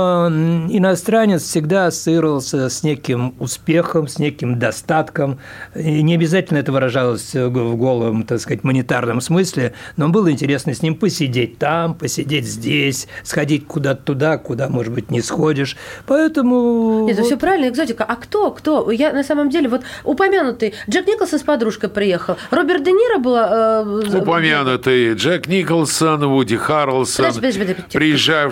иностранец 0.70 1.42
всегда 1.42 1.86
ассоциировался 1.86 2.68
с 2.68 2.82
неким 2.82 3.34
успехом, 3.38 4.08
с 4.08 4.18
неким 4.18 4.58
достатком. 4.58 5.38
И 5.74 6.02
не 6.02 6.14
обязательно 6.14 6.58
это 6.58 6.72
выражалось 6.72 7.34
в 7.34 7.76
голом, 7.76 8.22
так 8.24 8.40
сказать, 8.40 8.64
монетарном 8.64 9.20
смысле, 9.20 9.74
но 9.96 10.08
было 10.08 10.30
интересно 10.30 10.74
с 10.74 10.82
ним 10.82 10.94
посидеть 10.94 11.58
там, 11.58 11.94
посидеть 11.94 12.46
здесь, 12.46 13.08
сходить 13.22 13.66
куда-то 13.66 14.02
туда, 14.02 14.38
куда, 14.38 14.68
может 14.68 14.92
быть, 14.92 15.10
не 15.10 15.20
сходишь. 15.20 15.76
Поэтому... 16.06 17.04
Нет, 17.06 17.12
это 17.14 17.22
вот- 17.22 17.26
все 17.26 17.36
правильно, 17.36 17.68
экзотика. 17.68 18.04
А 18.04 18.16
кто, 18.16 18.50
кто? 18.50 18.90
Я 18.90 19.12
на 19.12 19.24
самом 19.24 19.50
деле, 19.50 19.68
вот 19.68 19.82
упомянутый 20.04 20.74
Джек 20.88 21.06
Николсон 21.06 21.38
с 21.38 21.42
подружкой 21.42 21.90
приехал. 21.90 22.36
Роберт 22.50 22.84
Де 22.84 22.92
Ниро 22.92 23.18
было... 23.18 23.84
э, 23.84 24.18
Упомянутый 24.18 25.14
Джек 25.14 25.46
Николсон, 25.48 26.24
Вуди 26.26 26.56
Харрелсон, 26.56 27.26
Подожди, 27.26 27.40
подожди, 27.40 27.74
подожди. 27.74 27.98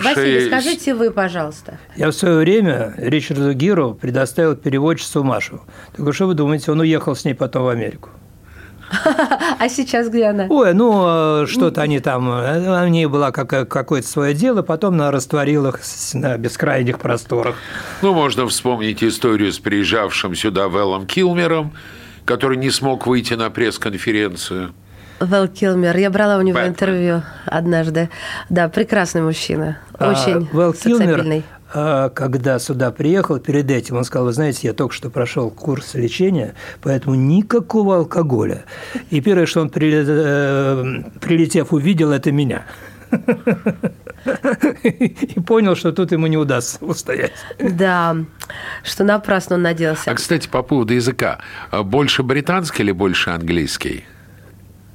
Приезжавший... 0.01 0.33
Василий, 0.33 0.47
скажите 0.47 0.95
вы, 0.95 1.11
пожалуйста. 1.11 1.77
Я 1.95 2.07
в 2.09 2.13
свое 2.13 2.37
время 2.37 2.93
Ричарду 2.97 3.53
Гиру 3.53 3.97
предоставил 3.99 4.55
переводчицу 4.55 5.23
Машу. 5.23 5.61
Так 5.95 6.07
а 6.07 6.13
что 6.13 6.27
вы 6.27 6.33
думаете, 6.33 6.71
он 6.71 6.79
уехал 6.79 7.15
с 7.15 7.25
ней 7.25 7.33
потом 7.33 7.63
в 7.63 7.67
Америку? 7.69 8.09
А 9.59 9.69
сейчас 9.69 10.09
где 10.09 10.25
она? 10.25 10.47
Ой, 10.49 10.73
ну, 10.73 11.43
э, 11.43 11.45
что-то 11.47 11.81
они 11.81 11.99
там, 11.99 12.29
э, 12.29 12.83
у 12.83 12.87
нее 12.87 13.07
было 13.07 13.31
какое- 13.31 13.65
какое-то 13.65 14.07
свое 14.07 14.33
дело, 14.33 14.63
потом 14.63 14.95
она 14.95 15.11
растворила 15.11 15.69
их 15.69 15.79
на 16.13 16.37
бескрайних 16.37 16.99
просторах. 16.99 17.55
Ну, 18.01 18.13
можно 18.13 18.47
вспомнить 18.47 19.03
историю 19.03 19.51
с 19.51 19.59
приезжавшим 19.59 20.35
сюда 20.35 20.65
Веллом 20.67 21.05
Килмером, 21.05 21.73
который 22.25 22.57
не 22.57 22.69
смог 22.71 23.07
выйти 23.07 23.35
на 23.35 23.49
пресс-конференцию. 23.49 24.73
Вэл 25.21 25.47
Килмер. 25.47 25.95
Я 25.97 26.09
брала 26.09 26.37
у 26.37 26.41
него 26.41 26.55
Бэтмен. 26.57 26.71
интервью 26.73 27.23
однажды. 27.45 28.09
Да, 28.49 28.67
прекрасный 28.69 29.21
мужчина. 29.21 29.77
А 29.97 30.11
Очень 30.11 30.49
Вэл 30.51 30.73
Килмер, 30.73 31.07
сексапильный. 31.07 31.43
а, 31.73 32.09
когда 32.09 32.57
сюда 32.59 32.91
приехал, 32.91 33.37
перед 33.39 33.69
этим 33.69 33.97
он 33.97 34.03
сказал, 34.03 34.25
вы 34.25 34.33
знаете, 34.33 34.67
я 34.67 34.73
только 34.73 34.93
что 34.93 35.09
прошел 35.09 35.49
курс 35.51 35.93
лечения, 35.93 36.55
поэтому 36.81 37.15
никакого 37.15 37.97
алкоголя. 37.97 38.63
И 39.09 39.21
первое, 39.21 39.45
что 39.45 39.61
он, 39.61 39.67
э, 39.73 41.03
прилетев, 41.21 41.71
увидел, 41.73 42.11
это 42.11 42.31
меня. 42.31 42.65
И 44.83 45.39
понял, 45.41 45.75
что 45.75 45.91
тут 45.91 46.11
ему 46.11 46.27
не 46.27 46.37
удастся 46.37 46.77
устоять. 46.85 47.33
Да, 47.59 48.15
что 48.83 49.03
напрасно 49.03 49.55
он 49.55 49.63
надеялся. 49.63 50.09
А, 50.09 50.13
кстати, 50.15 50.47
по 50.47 50.61
поводу 50.63 50.93
языка. 50.93 51.39
А 51.71 51.83
Больше 51.83 52.23
британский 52.23 52.83
или 52.83 52.91
больше 52.91 53.31
английский? 53.31 54.05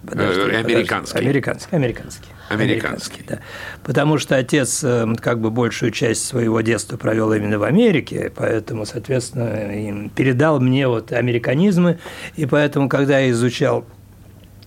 Подожди, 0.07 0.41
Э, 0.41 0.45
подожди. 0.47 0.73
американский. 0.75 1.19
Американский. 1.19 1.69
Американский. 1.75 2.29
Американский. 2.49 3.23
да. 3.29 3.41
Потому 3.83 4.19
что 4.19 4.37
отец 4.37 4.83
э, 4.85 5.07
как 5.21 5.41
бы 5.41 5.51
большую 5.51 5.91
часть 5.91 6.25
своего 6.25 6.61
детства 6.61 6.97
провел 6.97 7.33
именно 7.33 7.59
в 7.59 7.65
Америке, 7.65 8.33
поэтому, 8.35 8.87
соответственно, 8.87 10.09
передал 10.15 10.61
мне 10.61 10.87
вот 10.87 11.13
американизмы, 11.13 11.99
и 12.37 12.47
поэтому, 12.47 12.89
когда 12.89 13.19
я 13.19 13.31
изучал 13.31 13.85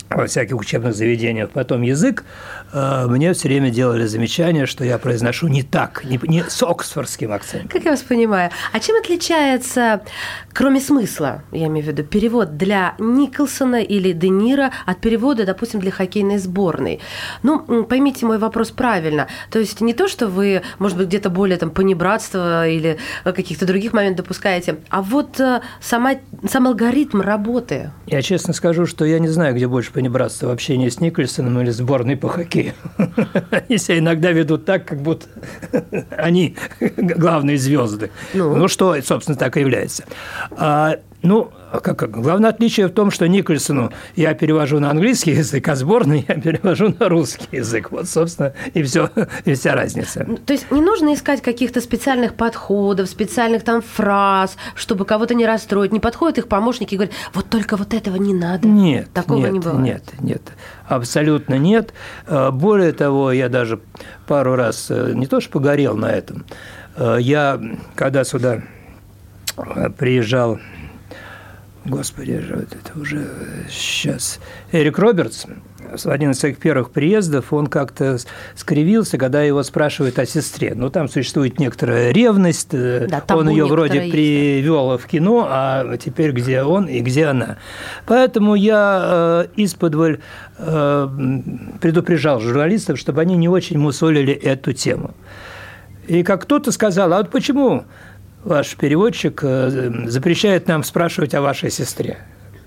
во 0.09 0.25
всяких 0.25 0.57
учебных 0.59 0.95
заведениях 0.95 1.51
потом 1.51 1.83
язык, 1.83 2.25
мне 2.73 3.33
все 3.33 3.47
время 3.47 3.69
делали 3.69 4.05
замечание, 4.05 4.65
что 4.65 4.83
я 4.83 4.97
произношу 4.97 5.47
не 5.47 5.63
так, 5.63 6.03
не, 6.03 6.19
не 6.23 6.43
с 6.43 6.63
оксфордским 6.63 7.31
акцентом. 7.31 7.69
Как 7.69 7.85
я 7.85 7.91
вас 7.91 8.01
понимаю. 8.01 8.51
А 8.71 8.79
чем 8.79 8.95
отличается, 8.97 10.01
кроме 10.53 10.79
смысла, 10.79 11.43
я 11.51 11.67
имею 11.67 11.85
в 11.85 11.89
виду, 11.89 12.03
перевод 12.03 12.57
для 12.57 12.95
Николсона 12.99 13.81
или 13.81 14.11
Де 14.11 14.29
Ниро 14.29 14.71
от 14.85 14.99
перевода, 15.01 15.45
допустим, 15.45 15.79
для 15.79 15.91
хоккейной 15.91 16.37
сборной? 16.37 16.99
Ну, 17.43 17.83
поймите 17.83 18.25
мой 18.25 18.37
вопрос 18.37 18.71
правильно. 18.71 19.27
То 19.49 19.59
есть 19.59 19.81
не 19.81 19.93
то, 19.93 20.07
что 20.07 20.27
вы, 20.27 20.61
может 20.77 20.97
быть, 20.97 21.07
где-то 21.07 21.29
более 21.29 21.57
там 21.57 21.71
понебратства 21.71 22.67
или 22.67 22.97
э, 23.23 23.31
каких-то 23.31 23.65
других 23.65 23.93
моментов 23.93 24.25
допускаете, 24.25 24.77
а 24.89 25.01
вот 25.01 25.39
э, 25.39 25.61
сама, 25.81 26.15
сам 26.47 26.67
алгоритм 26.67 27.21
работы. 27.21 27.91
Я 28.05 28.21
честно 28.21 28.53
скажу, 28.53 28.85
что 28.85 29.05
я 29.05 29.19
не 29.19 29.27
знаю, 29.27 29.55
где 29.55 29.67
больше 29.67 29.91
понебратство 29.91 30.47
в 30.47 30.51
общении 30.51 30.89
с 30.89 30.99
Никольсоном 30.99 31.59
или 31.61 31.69
сборной 31.69 32.17
по 32.17 32.27
хоккею. 32.27 32.58
Они 33.51 33.77
себя 33.77 33.99
иногда 33.99 34.31
ведут 34.31 34.65
так, 34.65 34.85
как 34.85 35.01
будто 35.01 35.27
они 36.17 36.55
главные 36.97 37.57
звезды. 37.57 38.11
Ну? 38.33 38.55
Ну, 38.55 38.67
что, 38.67 38.99
собственно, 39.01 39.37
так 39.37 39.57
и 39.57 39.61
является. 39.61 40.05
А, 41.21 41.27
Ну, 41.27 41.51
как, 41.83 42.09
главное 42.09 42.49
отличие 42.49 42.87
в 42.87 42.91
том, 42.91 43.11
что 43.11 43.27
Никольсону 43.27 43.91
я 44.15 44.33
перевожу 44.33 44.79
на 44.79 44.89
английский 44.89 45.31
язык, 45.31 45.67
а 45.67 45.75
сборный 45.75 46.25
я 46.27 46.35
перевожу 46.35 46.93
на 46.97 47.09
русский 47.09 47.57
язык. 47.57 47.91
Вот, 47.91 48.07
собственно, 48.07 48.53
и 48.73 48.81
все, 48.83 49.09
и 49.45 49.53
вся 49.53 49.75
разница. 49.75 50.25
Ну, 50.27 50.37
То 50.37 50.53
есть 50.53 50.71
не 50.71 50.81
нужно 50.81 51.13
искать 51.13 51.41
каких-то 51.41 51.81
специальных 51.81 52.35
подходов, 52.35 53.09
специальных 53.09 53.63
там 53.63 53.81
фраз, 53.81 54.55
чтобы 54.75 55.05
кого-то 55.05 55.33
не 55.35 55.45
расстроить. 55.45 55.91
Не 55.91 55.99
подходят 55.99 56.37
их 56.37 56.47
помощники 56.47 56.93
и 56.93 56.97
говорят, 56.97 57.15
вот 57.33 57.49
только 57.49 57.75
вот 57.77 57.93
этого 57.93 58.15
не 58.15 58.33
надо. 58.33 58.67
Нет, 58.67 59.09
Такого 59.13 59.37
нет, 59.39 59.51
не 59.51 59.59
бывает. 59.59 59.79
Нет, 59.83 60.03
нет, 60.21 60.41
абсолютно 60.87 61.55
нет. 61.55 61.93
Э, 62.27 62.51
Более 62.51 62.93
того, 62.93 63.31
я 63.31 63.49
даже 63.49 63.79
пару 64.27 64.55
раз 64.55 64.87
э, 64.89 65.11
не 65.15 65.27
то 65.27 65.39
что 65.41 65.51
погорел 65.51 65.95
на 65.97 66.11
этом, 66.11 66.45
э, 66.95 67.17
я 67.19 67.59
когда 67.95 68.23
сюда 68.23 68.61
э, 69.57 69.89
приезжал, 69.89 70.59
господи, 71.89 72.43
вот 72.49 72.67
это 72.71 72.99
уже 72.99 73.27
сейчас, 73.69 74.39
Эрик 74.71 74.97
Робертс, 74.99 75.45
один 76.05 76.31
из 76.31 76.39
своих 76.39 76.57
первых 76.57 76.91
приездов, 76.91 77.51
он 77.51 77.67
как-то 77.67 78.17
скривился, 78.55 79.17
когда 79.17 79.41
его 79.41 79.63
спрашивают 79.63 80.19
о 80.19 80.25
сестре. 80.25 80.73
Ну, 80.75 80.89
там 80.89 81.09
существует 81.09 81.59
некоторая 81.59 82.11
ревность, 82.11 82.69
э, 82.73 83.07
Да, 83.09 83.23
он 83.35 83.49
ее 83.49 83.65
вроде 83.65 83.99
есть, 83.99 84.11
привел 84.11 84.97
в 84.97 85.05
кино, 85.07 85.47
а 85.49 85.97
теперь 85.97 86.31
где 86.31 86.63
он 86.63 86.85
и 86.85 86.99
где 86.99 87.25
она. 87.25 87.57
Поэтому 88.05 88.55
я 88.55 89.45
э, 89.45 89.47
исподволь 89.55 90.19
э, 90.57 91.07
предупреждал 91.81 92.39
журналистов, 92.39 92.99
чтобы 92.99 93.21
они 93.21 93.35
не 93.35 93.49
очень 93.49 93.77
мусолили 93.77 94.33
эту 94.33 94.73
тему. 94.73 95.15
И 96.07 96.23
как 96.23 96.43
кто-то 96.43 96.71
сказал, 96.71 97.13
а 97.13 97.17
вот 97.17 97.29
почему 97.29 97.85
ваш 98.43 98.75
переводчик 98.75 99.39
э, 99.43 100.05
запрещает 100.07 100.67
нам 100.67 100.83
спрашивать 100.83 101.33
о 101.33 101.41
вашей 101.41 101.71
сестре? 101.71 102.17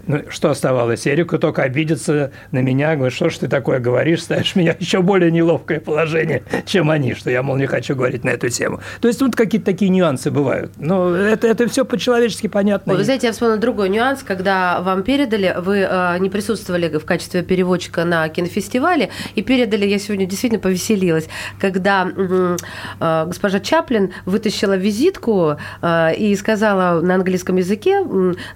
Ну, 0.07 0.23
что 0.29 0.51
оставалось? 0.51 1.07
Эрику 1.07 1.39
только 1.39 1.63
обидеться 1.63 2.33
на 2.51 2.61
меня, 2.61 2.97
говорит, 2.97 3.15
что 3.15 3.31
ж 3.31 3.39
ты 3.39 3.49
такое 3.49 3.79
говоришь, 3.79 4.23
ставишь 4.23 4.55
меня 4.57 4.77
еще 4.79 5.03
более 5.03 5.31
неловкое 5.31 5.81
положение, 5.81 6.43
чем 6.67 6.91
они, 6.91 7.15
что 7.15 7.31
я, 7.31 7.43
мол, 7.43 7.57
не 7.57 7.67
хочу 7.67 7.95
говорить 7.95 8.25
на 8.25 8.31
эту 8.31 8.49
тему. 8.49 8.81
То 9.01 9.09
есть 9.09 9.21
тут 9.21 9.37
какие-то 9.37 9.67
такие 9.67 9.91
нюансы 9.91 10.31
бывают. 10.31 10.73
Но 10.79 11.15
это, 11.15 11.47
это 11.47 11.69
все 11.69 11.85
по-человечески 11.85 12.49
понятно. 12.49 12.95
Вы 12.95 13.05
знаете, 13.05 13.29
я 13.29 13.33
вспомнила 13.33 13.59
другой 13.59 13.89
нюанс, 13.89 14.23
когда 14.23 14.81
вам 14.81 15.03
передали, 15.03 15.55
вы 15.59 15.87
э, 15.89 16.19
не 16.19 16.31
присутствовали 16.31 16.89
в 16.97 17.05
качестве 17.05 17.43
переводчика 17.43 18.05
на 18.05 18.29
кинофестивале, 18.29 19.11
и 19.35 19.43
передали, 19.43 19.87
я 19.87 19.99
сегодня 19.99 20.27
действительно 20.27 20.61
повеселилась, 20.61 21.29
когда 21.61 22.03
м, 22.03 22.57
э, 23.01 23.25
госпожа 23.27 23.61
Чаплин 23.61 24.13
вытащила 24.25 24.77
визитку 24.77 25.57
э, 25.81 26.15
и 26.17 26.35
сказала 26.35 27.01
на 27.01 27.15
английском 27.15 27.57
языке, 27.57 28.05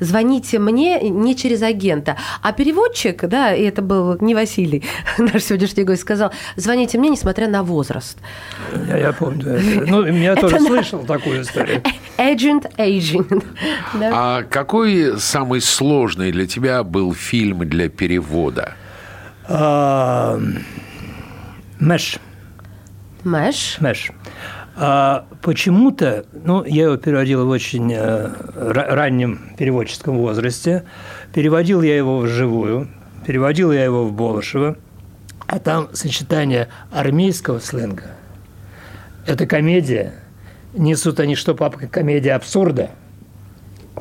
звоните 0.00 0.58
мне 0.58 1.00
не 1.08 1.35
через 1.36 1.62
агента. 1.62 2.16
А 2.42 2.52
переводчик, 2.52 3.24
да, 3.28 3.54
и 3.54 3.62
это 3.62 3.82
был 3.82 4.16
не 4.20 4.34
Василий, 4.34 4.84
наш 5.18 5.44
сегодняшний 5.44 5.84
гость, 5.84 6.02
сказал, 6.02 6.32
звоните 6.56 6.98
мне, 6.98 7.10
несмотря 7.10 7.48
на 7.48 7.62
возраст. 7.62 8.18
Я, 8.88 8.96
я 8.98 9.12
помню. 9.12 9.46
это. 9.56 9.90
Ну, 9.90 10.06
я 10.06 10.34
тоже 10.36 10.60
слышал 10.60 11.04
такую 11.04 11.42
историю. 11.42 11.82
Agent, 12.18 12.74
agent. 12.76 13.44
А 14.00 14.42
какой 14.42 15.18
самый 15.20 15.60
сложный 15.60 16.32
для 16.32 16.46
тебя 16.46 16.82
был 16.82 17.14
фильм 17.14 17.68
для 17.68 17.88
перевода? 17.88 18.74
А, 19.48 20.40
Мэш. 21.78 22.18
Мэш. 23.24 23.76
Мэш. 23.80 24.10
А 24.78 25.26
почему-то, 25.42 26.26
ну, 26.32 26.62
я 26.64 26.84
его 26.84 26.96
переводил 26.96 27.46
в 27.46 27.48
очень 27.48 27.90
э, 27.92 27.96
ра- 27.96 28.94
раннем 28.94 29.54
переводческом 29.58 30.18
возрасте. 30.18 30.84
Переводил 31.36 31.82
я 31.82 31.94
его 31.94 32.20
вживую, 32.20 32.88
переводил 33.26 33.70
я 33.70 33.84
его 33.84 34.06
в 34.06 34.12
Болышево, 34.14 34.78
а 35.46 35.58
там 35.58 35.90
сочетание 35.92 36.68
армейского 36.90 37.58
сленга. 37.58 38.04
Это 39.26 39.46
комедия. 39.46 40.14
Несут 40.72 41.20
они 41.20 41.34
что, 41.34 41.54
папка, 41.54 41.88
комедия 41.88 42.32
абсурда. 42.32 42.88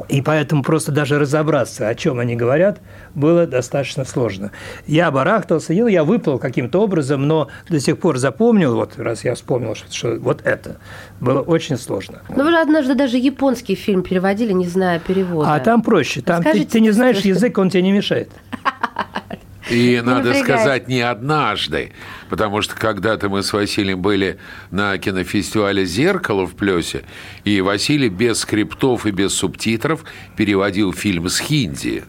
И 0.09 0.21
поэтому 0.21 0.61
просто 0.61 0.91
даже 0.91 1.17
разобраться, 1.17 1.87
о 1.87 1.95
чем 1.95 2.19
они 2.19 2.35
говорят, 2.35 2.79
было 3.13 3.47
достаточно 3.47 4.03
сложно. 4.05 4.51
Я 4.87 5.09
барахтался, 5.09 5.73
ну, 5.73 5.87
я 5.87 6.03
выплыл 6.03 6.37
каким-то 6.37 6.81
образом, 6.81 7.27
но 7.27 7.47
до 7.69 7.79
сих 7.79 7.99
пор 7.99 8.17
запомнил, 8.17 8.75
вот 8.75 8.97
раз 8.97 9.23
я 9.23 9.35
вспомнил, 9.35 9.75
что, 9.75 9.91
что 9.91 10.15
вот 10.19 10.41
это 10.43 10.77
было 11.19 11.41
очень 11.41 11.77
сложно. 11.77 12.21
Ну, 12.29 12.43
вы 12.43 12.51
же 12.51 12.57
однажды 12.57 12.95
даже 12.95 13.17
японский 13.17 13.75
фильм 13.75 14.03
переводили, 14.03 14.51
не 14.53 14.67
зная 14.67 14.99
перевода. 14.99 15.53
А 15.53 15.59
там 15.59 15.81
проще. 15.81 16.21
Там 16.21 16.43
ты, 16.43 16.65
ты 16.65 16.79
не 16.79 16.91
знаешь 16.91 17.17
что- 17.17 17.29
язык, 17.29 17.57
он 17.57 17.69
тебе 17.69 17.83
не 17.83 17.91
мешает. 17.91 18.29
И 19.69 20.01
надо 20.03 20.33
сказать 20.35 20.87
не 20.87 21.01
однажды, 21.01 21.91
потому 22.29 22.61
что 22.61 22.75
когда-то 22.75 23.29
мы 23.29 23.41
с 23.41 23.51
Василием 23.51 24.01
были 24.01 24.37
на 24.71 24.97
кинофестивале 24.97 25.85
«Зеркало» 25.85 26.45
в 26.45 26.55
Плесе, 26.55 27.03
и 27.43 27.61
Василий 27.61 28.09
без 28.09 28.39
скриптов 28.39 29.05
и 29.05 29.11
без 29.11 29.33
субтитров 29.33 30.03
переводил 30.37 30.93
фильм 30.93 31.29
с 31.29 31.39
хинди. 31.39 32.03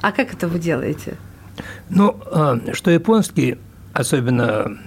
А 0.00 0.10
как 0.10 0.34
это 0.34 0.48
вы 0.48 0.58
делаете? 0.58 1.16
Ну, 1.88 2.20
а, 2.32 2.58
что 2.72 2.90
японский, 2.90 3.58
особенно 3.92 4.78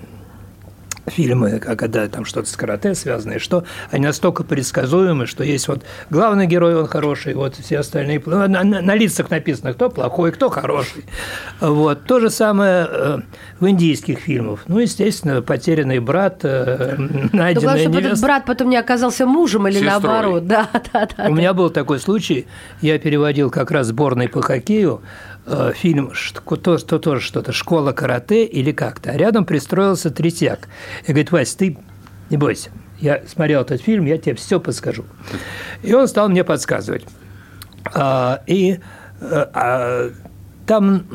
фильмы, 1.08 1.62
а 1.66 1.76
когда 1.76 2.08
там 2.08 2.26
что-то 2.26 2.50
с 2.50 2.56
карате 2.56 2.96
связано, 2.96 3.40
что 3.40 3.64
они 3.92 4.06
настолько 4.06 4.44
предсказуемы, 4.44 5.28
что 5.28 5.44
есть 5.44 5.68
вот 5.68 5.84
главный 6.10 6.48
герой, 6.48 6.76
он 6.76 6.88
хороший, 6.88 7.34
вот 7.36 7.56
все 7.56 7.80
остальные... 7.80 8.22
ну, 8.26 8.48
На, 8.48 8.64
на- 8.64 8.82
на 8.82 8.96
лицах 8.96 9.30
написано, 9.30 9.74
кто 9.74 9.90
плохой, 9.90 10.32
кто 10.32 10.50
хороший. 10.50 11.06
Вот. 11.62 12.06
То 12.06 12.20
же 12.20 12.30
самое 12.30 12.88
э, 12.90 13.18
в 13.60 13.68
индийских 13.70 14.20
фильмах. 14.20 14.62
Ну, 14.68 14.80
естественно, 14.80 15.42
потерянный 15.42 16.00
брат, 16.00 16.40
э, 16.44 16.96
Ну, 16.98 17.08
главное, 17.08 17.30
найденная 17.34 17.78
чтобы 17.80 18.00
этот 18.00 18.22
брат 18.22 18.46
потом 18.46 18.70
не 18.70 18.78
оказался 18.78 19.26
мужем 19.26 19.68
или 19.68 19.76
Сестрой. 19.76 19.90
наоборот. 19.92 20.44
Да, 20.56 20.70
да, 20.94 21.08
да. 21.18 21.30
У 21.30 21.34
меня 21.34 21.54
был 21.54 21.70
такой 21.70 22.00
случай, 22.00 22.48
я 22.82 22.98
переводил 23.00 23.50
как 23.52 23.72
раз 23.72 23.88
сборной 23.88 24.28
по 24.30 24.42
хоккею 24.42 25.02
э, 25.46 25.72
фильм, 25.76 26.14
что, 26.14 26.42
то, 26.56 26.78
тоже 26.78 27.22
что-то, 27.22 27.52
«Школа 27.52 27.92
карате» 27.92 28.46
или 28.46 28.72
как-то, 28.72 29.12
а 29.12 29.18
рядом 29.18 29.46
пристроился 29.46 30.10
третьяк. 30.10 30.68
И 31.04 31.08
говорит, 31.08 31.32
Вась, 31.32 31.56
ты 31.56 31.78
не 32.30 32.38
бойся, 32.38 32.72
я 33.00 33.22
смотрел 33.28 33.62
этот 33.62 33.82
фильм, 33.82 34.06
я 34.06 34.18
тебе 34.18 34.36
все 34.36 34.60
подскажу. 34.60 35.06
И 35.84 35.94
он 35.94 36.08
стал 36.08 36.30
мне 36.30 36.44
подсказывать. 36.44 37.06
А, 37.94 38.42
и 38.48 38.80
э, 39.22 39.46
а, 39.54 40.10
там 40.66 41.06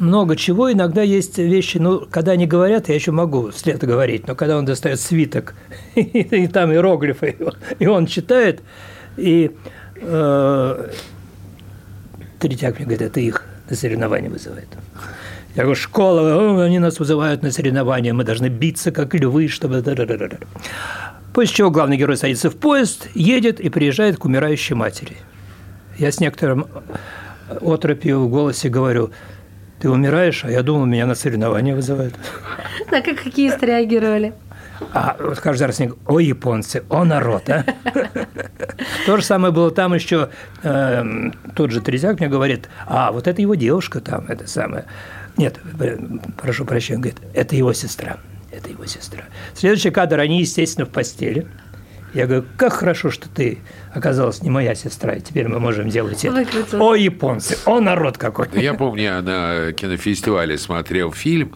много 0.00 0.34
чего, 0.34 0.72
иногда 0.72 1.02
есть 1.02 1.38
вещи, 1.38 1.78
ну, 1.78 2.06
когда 2.10 2.32
они 2.32 2.46
говорят, 2.46 2.88
я 2.88 2.94
еще 2.96 3.12
могу 3.12 3.50
вслед 3.50 3.78
говорить, 3.84 4.26
но 4.26 4.34
когда 4.34 4.58
он 4.58 4.64
достает 4.64 5.00
свиток, 5.00 5.54
и, 5.94 6.48
там 6.48 6.72
иероглифы, 6.72 7.36
и 7.78 7.86
он 7.86 8.06
читает, 8.06 8.62
и 9.16 9.52
э, 10.00 10.88
Третьяк 12.38 12.76
мне 12.76 12.84
говорит, 12.84 13.02
это 13.02 13.20
их 13.20 13.44
соревнования 13.74 14.30
вызывает. 14.30 14.68
Я 15.54 15.62
говорю, 15.62 15.74
школа, 15.74 16.20
о, 16.20 16.60
они 16.60 16.78
нас 16.78 16.98
вызывают 16.98 17.42
на 17.42 17.50
соревнования, 17.50 18.12
мы 18.12 18.24
должны 18.24 18.48
биться, 18.48 18.92
как 18.92 19.14
львы, 19.14 19.48
чтобы... 19.48 19.80
да-да-да-да-да». 19.80 20.36
После 21.32 21.56
чего 21.56 21.70
главный 21.70 21.96
герой 21.96 22.16
садится 22.16 22.50
в 22.50 22.56
поезд, 22.56 23.08
едет 23.14 23.60
и 23.60 23.68
приезжает 23.68 24.16
к 24.16 24.24
умирающей 24.24 24.74
матери. 24.74 25.16
Я 25.98 26.12
с 26.12 26.20
некоторым 26.20 26.66
отропью 27.60 28.20
в 28.20 28.28
голосе 28.28 28.68
говорю, 28.68 29.10
ты 29.80 29.90
умираешь, 29.90 30.44
а 30.44 30.50
я 30.50 30.62
думал, 30.62 30.86
меня 30.86 31.06
на 31.06 31.14
соревнования 31.14 31.74
вызывают. 31.74 32.14
А 32.90 33.00
как 33.00 33.18
хоккеисты 33.18 33.66
реагировали? 33.66 34.32
А 34.92 35.16
вот 35.18 35.38
каждый 35.40 35.64
раз 35.66 35.80
они 35.80 35.88
говорят, 35.88 36.08
о, 36.08 36.18
японцы, 36.20 36.84
о, 36.88 37.04
народ, 37.04 37.48
а. 37.48 37.64
То 39.06 39.16
же 39.16 39.22
самое 39.22 39.52
было 39.52 39.70
там 39.70 39.94
еще, 39.94 40.30
эм, 40.62 41.32
тот 41.54 41.70
же 41.70 41.80
Трезяк 41.80 42.20
мне 42.20 42.28
говорит, 42.28 42.68
а 42.86 43.12
вот 43.12 43.26
это 43.26 43.40
его 43.40 43.54
девушка 43.54 44.00
там, 44.00 44.26
это 44.28 44.46
самое. 44.46 44.86
Нет, 45.36 45.60
прошу 46.40 46.64
прощения, 46.64 47.00
говорит, 47.00 47.20
это 47.34 47.56
его 47.56 47.72
сестра, 47.72 48.18
это 48.50 48.70
его 48.70 48.86
сестра. 48.86 49.24
Следующий 49.54 49.90
кадр, 49.90 50.20
они, 50.20 50.40
естественно, 50.40 50.86
в 50.86 50.90
постели. 50.90 51.46
Я 52.14 52.26
говорю, 52.26 52.46
как 52.56 52.72
хорошо, 52.72 53.10
что 53.10 53.28
ты 53.28 53.58
оказалась 53.92 54.42
не 54.42 54.48
моя 54.48 54.74
сестра, 54.74 55.14
и 55.14 55.20
теперь 55.20 55.48
мы 55.48 55.60
можем 55.60 55.90
делать 55.90 56.24
это. 56.24 56.80
О, 56.80 56.94
японцы, 56.94 57.58
о, 57.66 57.80
народ 57.80 58.16
какой. 58.16 58.48
Я 58.54 58.74
помню, 58.74 59.02
я 59.02 59.22
на 59.22 59.72
кинофестивале 59.72 60.56
смотрел 60.56 61.12
фильм 61.12 61.54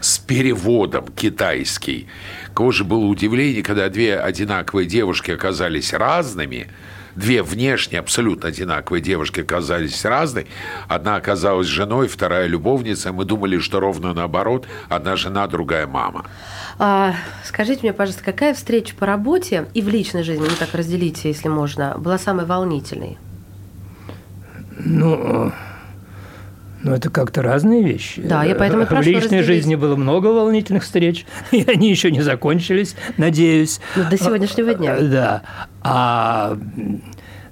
с 0.00 0.18
переводом 0.18 1.06
китайский. 1.08 2.08
Кого 2.54 2.72
же 2.72 2.84
было 2.84 3.04
удивление, 3.04 3.62
когда 3.62 3.88
две 3.88 4.18
одинаковые 4.18 4.86
девушки 4.86 5.30
оказались 5.30 5.92
разными, 5.92 6.68
две 7.14 7.42
внешне 7.42 7.98
абсолютно 7.98 8.48
одинаковые 8.48 9.02
девушки 9.02 9.40
оказались 9.40 10.04
разной. 10.04 10.46
Одна 10.88 11.16
оказалась 11.16 11.66
женой, 11.66 12.08
вторая 12.08 12.46
любовница. 12.46 13.12
Мы 13.12 13.24
думали, 13.24 13.58
что 13.58 13.80
ровно 13.80 14.14
наоборот. 14.14 14.66
Одна 14.88 15.16
жена, 15.16 15.46
другая 15.46 15.86
мама. 15.86 16.26
А, 16.78 17.14
скажите 17.44 17.82
мне, 17.82 17.92
пожалуйста, 17.92 18.24
какая 18.24 18.54
встреча 18.54 18.94
по 18.96 19.06
работе 19.06 19.66
и 19.74 19.82
в 19.82 19.88
личной 19.88 20.22
жизни, 20.22 20.46
ну 20.48 20.56
так 20.58 20.74
разделите, 20.74 21.28
если 21.28 21.48
можно, 21.48 21.96
была 21.98 22.18
самой 22.18 22.46
волнительной? 22.46 23.18
Ну, 24.78 25.52
ну, 26.82 26.94
это 26.94 27.10
как-то 27.10 27.42
разные 27.42 27.82
вещи. 27.82 28.22
Да, 28.22 28.44
я 28.44 28.54
поэтому 28.54 28.82
и 28.82 28.86
В 28.86 29.00
личной 29.02 29.42
жизни 29.42 29.74
было 29.74 29.96
много 29.96 30.28
волнительных 30.28 30.82
встреч, 30.82 31.26
и 31.50 31.64
они 31.66 31.90
еще 31.90 32.10
не 32.10 32.22
закончились, 32.22 32.96
надеюсь. 33.16 33.80
Ну, 33.96 34.04
до 34.08 34.16
сегодняшнего 34.16 34.74
дня. 34.74 34.94
А, 34.94 35.00
Да. 35.02 35.42
А 35.82 36.58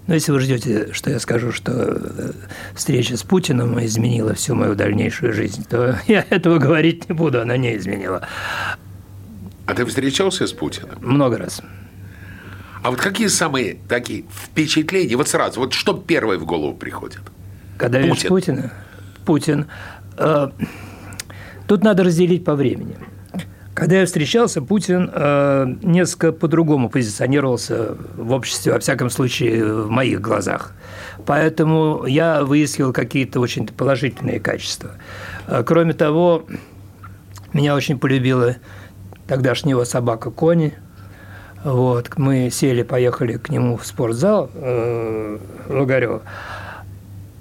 ну, 0.07 0.15
если 0.15 0.33
вы 0.33 0.41
ждете, 0.41 0.89
что 0.93 1.11
я 1.11 1.21
скажу, 1.21 1.53
что 1.53 1.73
э, 1.73 2.33
встреча 2.75 3.19
с 3.19 3.23
Путиным 3.23 3.79
изменила 3.85 4.33
всю 4.33 4.55
мою 4.55 4.75
дальнейшую 4.75 5.35
жизнь, 5.35 5.67
то 5.69 5.99
я 6.07 6.25
этого 6.31 6.59
говорить 6.59 7.11
не 7.11 7.15
буду, 7.15 7.43
она 7.43 7.59
не 7.59 7.77
изменила. 7.77 8.27
А 9.67 9.75
ты 9.75 9.85
встречался 9.85 10.47
с 10.47 10.53
Путиным? 10.55 10.99
Много 11.03 11.37
раз. 11.37 11.61
А 12.83 12.91
вот 12.91 12.99
какие 12.99 13.27
самые 13.27 13.77
такие 13.87 14.25
впечатления? 14.33 15.15
Вот 15.17 15.29
сразу, 15.29 15.61
вот 15.61 15.75
что 15.75 15.93
первое 15.93 16.39
в 16.39 16.47
голову 16.47 16.75
приходит? 16.75 17.21
Когда 17.77 18.01
видишь 18.01 18.23
Путин. 18.23 18.57
Путина, 18.57 18.73
Путин, 19.29 19.67
э, 20.17 20.49
тут 21.67 21.85
надо 21.85 22.03
разделить 22.03 22.47
по 22.47 22.55
времени. 22.55 22.97
Когда 23.75 23.97
я 23.97 24.07
встречался, 24.07 24.63
Путин 24.63 25.11
э, 25.13 25.67
несколько 25.83 26.33
по-другому 26.33 26.89
позиционировался 26.89 27.95
в 28.17 28.33
обществе, 28.33 28.73
во 28.73 28.79
всяком 28.79 29.11
случае, 29.11 29.83
в 29.83 29.91
моих 29.91 30.23
глазах. 30.23 30.73
Поэтому 31.27 32.07
я 32.07 32.43
выискивал 32.43 32.95
какие-то 32.95 33.39
очень 33.41 33.67
положительные 33.67 34.41
качества. 34.41 34.93
Э, 35.47 35.63
Кроме 35.63 35.93
того, 35.93 36.47
меня 37.53 37.75
очень 37.75 37.99
полюбила 37.99 38.57
тогдашняя 39.27 39.75
его 39.75 39.85
собака 39.85 40.31
Кони. 40.31 40.73
Вот, 41.65 42.17
мы 42.17 42.49
сели, 42.51 42.83
поехали 42.83 43.37
к 43.37 43.51
нему 43.51 43.77
в 43.77 43.85
спортзал 43.85 44.49
э, 44.55 45.39
Логарева. 45.69 46.23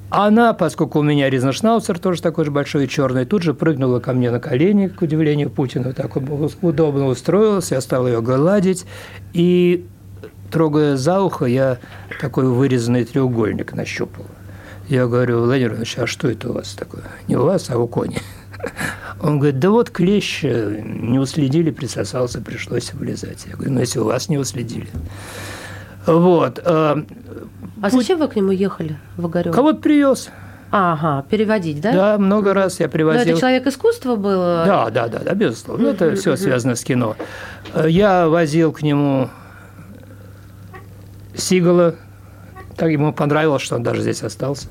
Она, 0.09 0.53
поскольку 0.53 0.99
у 0.99 1.03
меня 1.03 1.29
ризеншнауцер 1.29 1.99
тоже 1.99 2.21
такой 2.21 2.45
же 2.45 2.51
большой 2.51 2.85
и 2.85 2.87
черный, 2.87 3.25
тут 3.25 3.43
же 3.43 3.53
прыгнула 3.53 3.99
ко 3.99 4.13
мне 4.13 4.31
на 4.31 4.39
колени, 4.39 4.87
к 4.87 5.01
удивлению 5.01 5.49
Путина, 5.49 5.93
так 5.93 6.15
удобно 6.15 7.07
устроилась, 7.07 7.71
я 7.71 7.81
стал 7.81 8.07
ее 8.07 8.21
гладить, 8.21 8.85
и, 9.33 9.85
трогая 10.49 10.95
за 10.95 11.21
ухо, 11.21 11.45
я 11.45 11.79
такой 12.21 12.47
вырезанный 12.47 13.03
треугольник 13.03 13.73
нащупал. 13.73 14.25
Я 14.87 15.07
говорю, 15.07 15.41
Владимир 15.41 15.71
Иванович, 15.71 15.97
а 15.97 16.07
что 16.07 16.29
это 16.29 16.49
у 16.49 16.53
вас 16.53 16.73
такое? 16.73 17.03
Не 17.27 17.35
у 17.35 17.43
вас, 17.43 17.69
а 17.69 17.77
у 17.77 17.87
кони. 17.89 18.19
Он 19.21 19.39
говорит, 19.39 19.59
да 19.59 19.69
вот 19.69 19.89
клещ, 19.89 20.39
э, 20.43 20.81
не 20.85 21.19
уследили, 21.19 21.71
присосался, 21.71 22.39
пришлось 22.39 22.93
вылезать. 22.93 23.45
Я 23.47 23.57
говорю, 23.57 23.73
ну 23.73 23.79
если 23.81 23.99
у 23.99 24.05
вас 24.05 24.29
не 24.29 24.37
уследили. 24.37 24.87
Вот. 26.05 26.61
Э, 27.77 27.85
А 27.85 27.89
зачем 27.89 28.19
вы 28.19 28.27
к 28.27 28.35
нему 28.35 28.51
ехали 28.51 28.97
в 29.17 29.25
Огарёво? 29.25 29.53
Кого-то 29.53 29.79
привез. 29.79 30.29
Ага, 30.69 31.25
переводить, 31.29 31.79
да? 31.79 31.93
Да, 31.93 32.17
много 32.17 32.53
раз 32.53 32.79
я 32.81 32.87
Но 32.87 32.91
привозил. 32.91 33.21
это 33.21 33.39
человек 33.39 33.67
искусства 33.67 34.15
был? 34.17 34.39
Да, 34.41 34.89
да, 34.89 35.07
да, 35.07 35.19
да, 35.19 35.33
безусловно. 35.33 35.87
Это 35.87 36.13
все 36.15 36.35
связано 36.35 36.75
с 36.75 36.83
кино. 36.83 37.15
Э, 37.73 37.85
Я 37.89 38.27
возил 38.27 38.73
к 38.73 38.81
нему 38.81 39.29
Сигала. 41.35 41.95
Так 42.77 42.91
ему 42.91 43.11
понравилось, 43.11 43.63
что 43.63 43.75
он 43.75 43.83
даже 43.83 44.01
здесь 44.01 44.21
остался. 44.23 44.67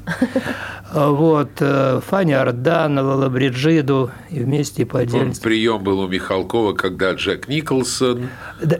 Э, 0.94 1.08
Вот. 1.10 1.50
э, 1.58 2.00
Фанни 2.06 2.32
Ардана, 2.32 3.02
Лала 3.02 3.28
Бриджиду. 3.28 4.10
И 4.30 4.38
вместе, 4.40 4.82
и 4.82 4.84
по 4.84 5.00
отдельности. 5.00 5.42
прием 5.42 5.82
был 5.82 5.98
у 6.00 6.06
Михалкова, 6.08 6.72
когда 6.74 7.12
Джек 7.14 7.48
Николсон, 7.48 8.28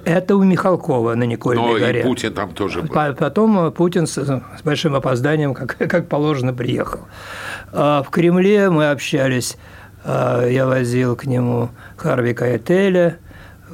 Это 0.05 0.37
у 0.37 0.45
Михалкова 0.45 1.15
на 1.17 1.25
Никольной 1.25 1.63
но 1.63 1.73
горе. 1.79 2.01
и 2.01 2.03
Путин 2.05 2.33
там 2.35 2.53
тоже 2.53 2.83
был. 2.83 2.89
По- 2.95 3.13
Потом 3.15 3.67
э, 3.67 3.71
Путин 3.73 4.07
с, 4.07 4.13
с 4.17 4.63
большим 4.65 4.95
опозданием, 4.95 5.55
как, 5.55 5.77
как 5.91 6.09
положено, 6.09 6.55
приехал. 6.55 7.01
А 7.73 8.03
В 8.05 8.11
Кремле 8.11 8.71
мы 8.71 8.91
общались. 8.91 9.57
Я 10.05 10.67
возил 10.69 11.17
к 11.17 11.25
нему 11.27 11.71
Харви 11.97 12.33
Кайтеля, 12.33 13.19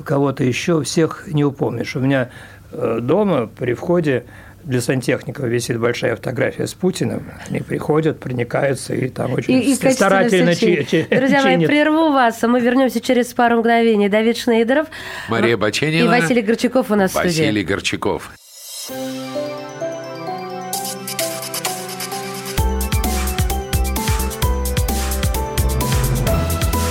кого-то 0.06 0.42
еще, 0.44 0.80
всех 0.82 1.24
не 1.26 1.44
упомнишь. 1.44 1.94
У 1.94 2.00
меня 2.00 2.30
э, 2.70 3.00
дома 3.02 3.48
при 3.54 3.74
входе 3.74 4.24
для 4.64 4.80
сантехников 4.80 5.46
висит 5.46 5.78
большая 5.78 6.16
фотография 6.16 6.66
с 6.66 6.74
Путиным. 6.74 7.24
Они 7.48 7.60
приходят, 7.60 8.20
проникаются 8.20 8.94
и 8.94 9.08
там 9.08 9.32
очень 9.34 9.54
И, 9.54 9.72
и 9.72 9.74
старательно 9.74 10.54
чи- 10.54 10.60
чинят. 10.60 10.88
чи- 10.88 11.06
Друзья 11.10 11.42
мои, 11.42 11.66
прерву 11.66 12.12
вас, 12.12 12.42
а 12.44 12.48
мы 12.48 12.60
вернемся 12.60 13.00
через 13.00 13.32
пару 13.34 13.58
мгновений. 13.58 14.08
Давид 14.08 14.36
Шнейдеров 14.36 14.86
Мария 15.28 15.52
и 15.52 15.56
Баченина. 15.56 16.08
Василий 16.10 16.42
Горчаков 16.42 16.90
у 16.90 16.94
нас 16.94 17.10
в 17.10 17.14
студии. 17.14 17.28
Василий 17.28 17.64
Горчаков. 17.64 18.30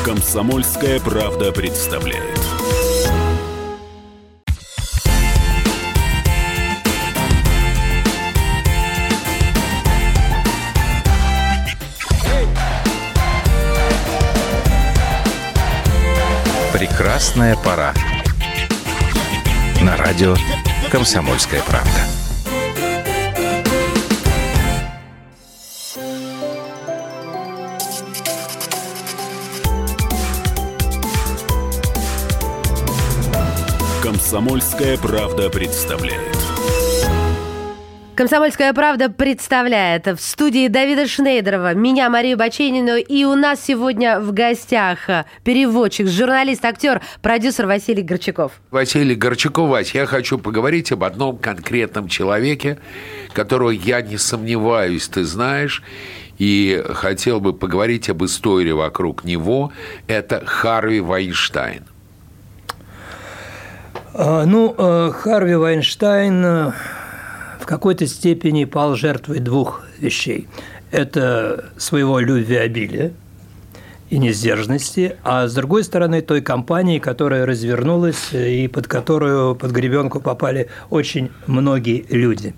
Комсомольская 0.05 0.99
правда 0.99 1.51
представляет. 1.51 2.40
Прекрасная 16.81 17.55
пора. 17.57 17.93
На 19.83 19.95
радио 19.97 20.35
«Комсомольская 20.89 21.61
правда». 21.61 21.91
Комсомольская 34.01 34.97
правда 34.97 35.51
представляет. 35.51 36.50
Комсомольская 38.21 38.71
правда 38.73 39.09
представляет 39.09 40.05
в 40.05 40.19
студии 40.19 40.67
Давида 40.67 41.07
Шнейдерова, 41.07 41.73
меня, 41.73 42.07
Марию 42.07 42.37
Баченину, 42.37 42.95
и 42.97 43.23
у 43.23 43.33
нас 43.33 43.65
сегодня 43.65 44.19
в 44.19 44.31
гостях 44.31 44.99
переводчик, 45.43 46.07
журналист, 46.07 46.63
актер, 46.63 47.01
продюсер 47.23 47.65
Василий 47.65 48.03
Горчаков. 48.03 48.51
Василий 48.69 49.15
Горчаков, 49.15 49.71
Вась, 49.71 49.95
я 49.95 50.05
хочу 50.05 50.37
поговорить 50.37 50.91
об 50.91 51.03
одном 51.03 51.39
конкретном 51.39 52.07
человеке, 52.07 52.77
которого 53.33 53.71
я 53.71 54.03
не 54.03 54.17
сомневаюсь, 54.17 55.07
ты 55.07 55.23
знаешь, 55.23 55.81
и 56.37 56.79
хотел 56.93 57.39
бы 57.39 57.53
поговорить 57.53 58.07
об 58.11 58.23
истории 58.23 58.69
вокруг 58.69 59.23
него. 59.23 59.73
Это 60.05 60.45
Харви 60.45 60.99
Вайнштайн. 60.99 61.85
А, 64.13 64.45
Ну, 64.45 64.75
э, 64.77 65.11
Харви 65.11 65.55
Вайнштайн 65.55 66.45
э, 66.45 66.71
в 67.61 67.65
какой-то 67.65 68.07
степени 68.07 68.65
пал 68.65 68.95
жертвой 68.95 69.39
двух 69.39 69.83
вещей. 69.99 70.47
Это 70.89 71.69
своего 71.77 72.19
любвеобилия 72.19 73.13
и 74.09 74.17
несдержанности, 74.17 75.15
а 75.23 75.47
с 75.47 75.53
другой 75.53 75.83
стороны 75.83 76.21
той 76.21 76.41
компании, 76.41 76.99
которая 76.99 77.45
развернулась 77.45 78.33
и 78.33 78.67
под 78.67 78.87
которую, 78.87 79.55
под 79.55 79.71
гребенку 79.71 80.19
попали 80.19 80.67
очень 80.89 81.29
многие 81.47 82.05
люди. 82.09 82.53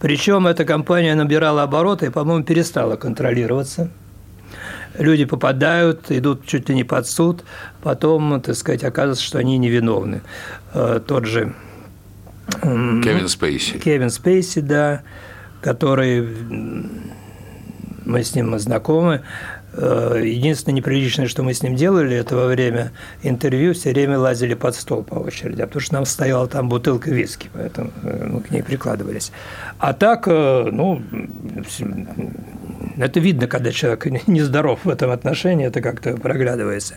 Причем 0.00 0.46
эта 0.46 0.64
компания 0.64 1.14
набирала 1.14 1.64
обороты 1.64 2.06
и, 2.06 2.10
по-моему, 2.10 2.44
перестала 2.44 2.96
контролироваться 2.96 3.90
люди 4.98 5.24
попадают, 5.24 6.10
идут 6.10 6.46
чуть 6.46 6.68
ли 6.68 6.74
не 6.76 6.84
под 6.84 7.08
суд, 7.08 7.44
потом, 7.82 8.40
так 8.40 8.54
сказать, 8.54 8.84
оказывается, 8.84 9.24
что 9.24 9.38
они 9.38 9.58
невиновны. 9.58 10.22
Э, 10.72 11.00
Тот 11.04 11.24
же 11.24 11.52
Кевин 12.60 13.28
Спейси. 13.28 13.78
Кевин 13.78 14.10
Спейси, 14.10 14.60
да, 14.60 15.02
который 15.60 16.28
мы 18.04 18.22
с 18.22 18.34
ним 18.34 18.58
знакомы. 18.58 19.22
Э, 19.76 20.20
Единственное 20.24 20.76
неприличное, 20.76 21.26
что 21.26 21.42
мы 21.42 21.54
с 21.54 21.62
ним 21.62 21.74
делали, 21.74 22.16
это 22.16 22.36
во 22.36 22.46
время 22.46 22.92
интервью 23.22 23.74
все 23.74 23.90
время 23.90 24.18
лазили 24.18 24.54
под 24.54 24.76
стол 24.76 25.02
по 25.02 25.14
очереди, 25.14 25.62
а 25.62 25.66
потому 25.66 25.80
что 25.80 25.94
нам 25.94 26.04
стояла 26.04 26.46
там 26.46 26.68
бутылка 26.68 27.10
виски, 27.10 27.50
поэтому 27.52 27.90
э, 28.02 28.26
мы 28.28 28.40
к 28.40 28.50
ней 28.50 28.62
прикладывались. 28.62 29.32
А 29.78 29.92
так, 29.92 30.28
э, 30.28 30.68
ну, 30.70 31.02
это 32.96 33.20
видно, 33.20 33.46
когда 33.48 33.72
человек 33.72 34.06
нездоров 34.26 34.84
в 34.84 34.88
этом 34.88 35.10
отношении, 35.10 35.66
это 35.66 35.80
как-то 35.80 36.14
проглядывается. 36.16 36.96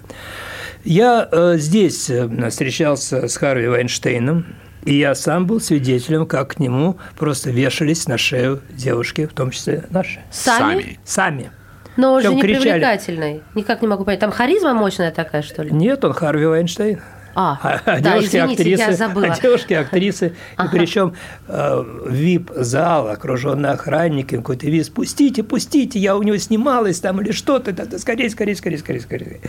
Я 0.83 1.27
здесь 1.55 2.09
встречался 2.49 3.27
с 3.27 3.35
Харви 3.35 3.67
Вайнштейном, 3.67 4.45
и 4.87 4.93
я 4.93 5.15
сам 5.15 5.45
был 5.45 5.59
свидетелем, 5.59 6.25
как 6.25 6.55
к 6.55 6.59
нему 6.59 6.97
просто 7.17 7.49
вешались 7.51 8.07
на 8.07 8.17
шею 8.17 8.61
девушки, 8.69 9.25
в 9.25 9.33
том 9.33 9.51
числе 9.51 9.83
наши. 9.89 10.21
Сами? 10.31 10.97
Сами. 11.03 11.51
Но 11.97 12.13
он 12.13 12.21
же 12.21 12.29
Причем 12.29 12.35
не 12.37 12.41
кричали. 12.41 12.61
привлекательный. 12.63 13.43
Никак 13.53 13.81
не 13.81 13.87
могу 13.89 14.05
понять. 14.05 14.21
Там 14.21 14.31
харизма 14.31 14.73
мощная 14.73 15.11
такая, 15.11 15.41
что 15.41 15.63
ли? 15.63 15.71
Нет, 15.71 16.05
он 16.05 16.13
Харви 16.13 16.45
Вайнштейн. 16.45 17.01
А, 17.59 17.81
да, 17.85 18.17
извините, 18.17 18.63
девушки-актрисы, 18.63 18.81
я 18.81 18.93
забыла. 18.93 19.27
а 19.27 19.39
девушки-актрисы, 19.39 20.33
Ага. 20.55 20.75
и 20.75 20.79
причем 20.79 21.13
э, 21.47 21.83
вип-зал, 22.09 23.09
окруженный 23.09 23.69
охранниками, 23.69 24.39
какой-то 24.39 24.65
виз, 24.65 24.89
пустите, 24.89 25.43
пустите, 25.43 25.99
я 25.99 26.17
у 26.17 26.23
него 26.23 26.37
снималась 26.37 26.99
там 26.99 27.21
или 27.21 27.31
что-то, 27.31 27.73
да, 27.73 27.85
да, 27.85 27.99
скорее, 27.99 28.29
скорее, 28.31 28.55
скорее, 28.55 28.79
скорее, 28.79 29.01
скорее. 29.01 29.41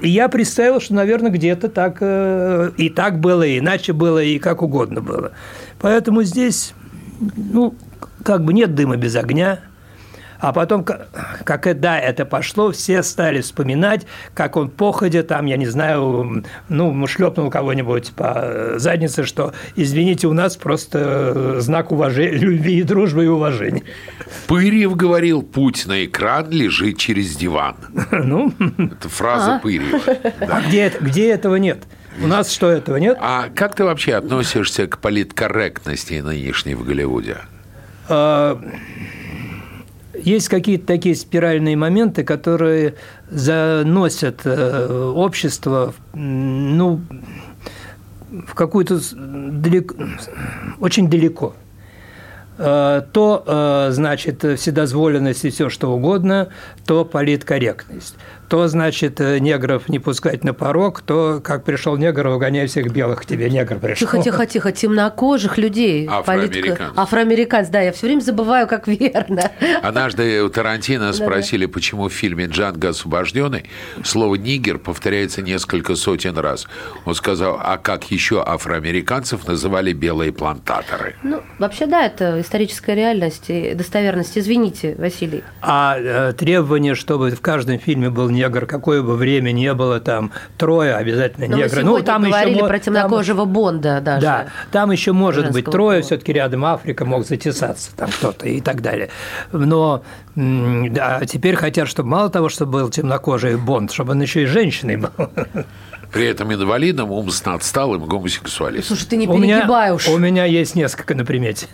И 0.00 0.08
я 0.08 0.28
представил, 0.28 0.80
что, 0.80 0.94
наверное, 0.94 1.30
где-то 1.30 1.68
так 1.68 1.98
э, 2.00 2.72
и 2.76 2.90
так 2.90 3.20
было, 3.20 3.44
и 3.44 3.60
иначе 3.60 3.92
было, 3.92 4.20
и 4.20 4.38
как 4.40 4.62
угодно 4.62 5.00
было. 5.00 5.30
Поэтому 5.80 6.24
здесь, 6.24 6.74
ну, 7.36 7.74
как 8.24 8.42
бы 8.42 8.52
нет 8.52 8.74
дыма 8.74 8.96
без 8.96 9.14
огня, 9.14 9.60
а 10.40 10.52
потом, 10.52 10.84
ка- 10.84 11.06
как 11.44 11.66
и 11.66 11.74
да, 11.74 11.98
это 11.98 12.24
пошло, 12.24 12.70
все 12.72 13.02
стали 13.02 13.40
вспоминать, 13.40 14.06
как 14.34 14.56
он 14.56 14.68
походя 14.70 15.22
там, 15.22 15.46
я 15.46 15.56
не 15.56 15.66
знаю, 15.66 16.44
ну, 16.68 17.06
шлепнул 17.06 17.50
кого-нибудь 17.50 18.12
по 18.14 18.74
заднице, 18.76 19.24
что, 19.24 19.52
извините, 19.76 20.26
у 20.28 20.32
нас 20.32 20.56
просто 20.56 20.98
э, 21.34 21.56
знак 21.60 21.92
уважения, 21.92 22.38
любви 22.38 22.78
и 22.78 22.82
дружбы 22.82 23.24
и 23.24 23.28
уважения. 23.28 23.82
Пырьев 24.46 24.94
говорил, 24.96 25.42
путь 25.42 25.86
на 25.86 26.04
экран 26.04 26.50
лежит 26.50 26.98
через 26.98 27.36
диван. 27.36 27.76
Ну, 28.10 28.52
Это 28.78 29.08
фраза 29.08 29.60
Пырьева. 29.62 30.00
а 30.40 30.60
где, 30.66 30.92
где 31.00 31.30
этого 31.30 31.56
нет? 31.56 31.84
У 32.22 32.26
нас 32.26 32.50
что, 32.52 32.68
этого 32.68 32.96
нет? 32.96 33.16
А 33.20 33.48
как 33.54 33.74
ты 33.76 33.84
вообще 33.84 34.14
относишься 34.14 34.86
к 34.86 34.98
политкорректности 34.98 36.14
нынешней 36.20 36.74
в 36.74 36.84
Голливуде? 36.84 37.36
Есть 40.22 40.48
какие-то 40.48 40.86
такие 40.86 41.14
спиральные 41.14 41.76
моменты, 41.76 42.24
которые 42.24 42.94
заносят 43.30 44.40
э, 44.44 45.12
общество, 45.14 45.94
ну, 46.14 47.00
в 48.46 48.54
какую-то 48.54 49.00
далеко, 49.14 49.94
очень 50.80 51.08
далеко. 51.08 51.54
Э, 52.58 53.02
То, 53.12 53.44
э, 53.46 53.92
значит, 53.92 54.44
вседозволенность 54.56 55.44
и 55.44 55.50
все 55.50 55.68
что 55.68 55.92
угодно, 55.92 56.48
то 56.84 57.04
политкорректность. 57.04 58.16
То, 58.48 58.66
значит, 58.68 59.20
э, 59.20 59.38
негров 59.40 59.88
не 59.88 59.98
пускать 59.98 60.42
на 60.42 60.54
порог, 60.54 61.02
то, 61.02 61.40
как 61.44 61.64
пришел 61.64 61.96
негр, 61.98 62.28
выгоняй 62.28 62.66
всех 62.66 62.90
белых, 62.92 63.22
к 63.22 63.26
тебе 63.26 63.50
негр 63.50 63.76
пришел. 63.78 64.08
Тихо, 64.08 64.22
тихо, 64.22 64.46
тихо, 64.46 64.72
темнокожих 64.72 65.58
людей. 65.58 66.06
Афроамериканцев. 66.10 66.76
политика- 66.78 66.92
Афроамериканцев, 67.00 67.72
да, 67.72 67.80
я 67.82 67.92
все 67.92 68.06
время 68.06 68.20
забываю, 68.20 68.66
как 68.66 68.86
верно. 68.88 69.50
Однажды 69.82 70.42
у 70.42 70.48
Тарантино 70.48 71.12
спросили, 71.12 71.66
почему 71.66 72.08
в 72.08 72.12
фильме 72.12 72.46
«Джанго 72.46 72.88
освобожденный» 72.88 73.64
слово 74.02 74.36
«нигер» 74.36 74.78
повторяется 74.78 75.42
несколько 75.42 75.94
сотен 75.94 76.36
раз. 76.38 76.66
Он 77.04 77.14
сказал, 77.14 77.60
а 77.62 77.76
как 77.76 78.10
еще 78.10 78.42
афроамериканцев 78.46 79.46
называли 79.46 79.92
белые 79.92 80.32
плантаторы? 80.32 81.16
Ну, 81.22 81.42
вообще, 81.58 81.86
да, 81.86 82.06
это 82.06 82.40
историческая 82.40 82.94
реальность 82.94 83.50
и 83.50 83.74
достоверность. 83.74 84.38
Извините, 84.38 84.94
Василий. 84.98 85.42
А 85.60 85.96
э, 85.98 86.32
требование, 86.32 86.94
чтобы 86.94 87.30
в 87.30 87.40
каждом 87.42 87.78
фильме 87.78 88.08
был 88.08 88.30
негр, 88.38 88.66
какое 88.66 89.02
бы 89.02 89.16
время 89.16 89.52
не 89.52 89.74
было, 89.74 90.00
там 90.00 90.30
трое 90.56 90.94
обязательно 90.94 91.46
Но 91.48 91.56
негры. 91.56 91.82
сегодня 91.82 92.18
говорили 92.30 92.60
мо- 92.60 92.68
про 92.68 92.78
темнокожего 92.78 93.44
Бонда 93.44 94.00
даже. 94.00 94.20
Да, 94.26 94.46
там 94.70 94.90
еще 94.90 95.12
может 95.12 95.50
быть 95.52 95.64
трое, 95.64 96.02
все-таки 96.02 96.32
рядом 96.32 96.64
Африка 96.64 97.04
мог 97.04 97.26
затесаться, 97.26 97.90
там 97.96 98.10
кто-то 98.10 98.48
и 98.48 98.60
так 98.60 98.80
далее. 98.82 99.08
Но 99.52 100.02
да, 100.36 101.20
теперь 101.26 101.56
хотят, 101.56 101.88
чтобы 101.88 102.08
мало 102.08 102.30
того, 102.30 102.48
что 102.48 102.66
был 102.66 102.88
темнокожий 102.90 103.56
Бонд, 103.56 103.92
чтобы 103.92 104.12
он 104.12 104.22
еще 104.22 104.42
и 104.42 104.46
женщиной 104.46 104.96
был. 104.96 105.10
При 106.12 106.26
этом 106.26 106.52
инвалидом, 106.52 107.12
умственно 107.12 107.54
отсталым 107.54 108.06
гомосексуалистом. 108.06 108.96
Слушай, 108.96 109.10
ты 109.10 109.16
не 109.16 109.26
перегибай 109.26 109.92
уж. 109.92 110.08
у 110.08 110.16
меня 110.18 110.44
есть 110.44 110.74
несколько 110.74 111.14
на 111.14 111.24
примете. 111.24 111.66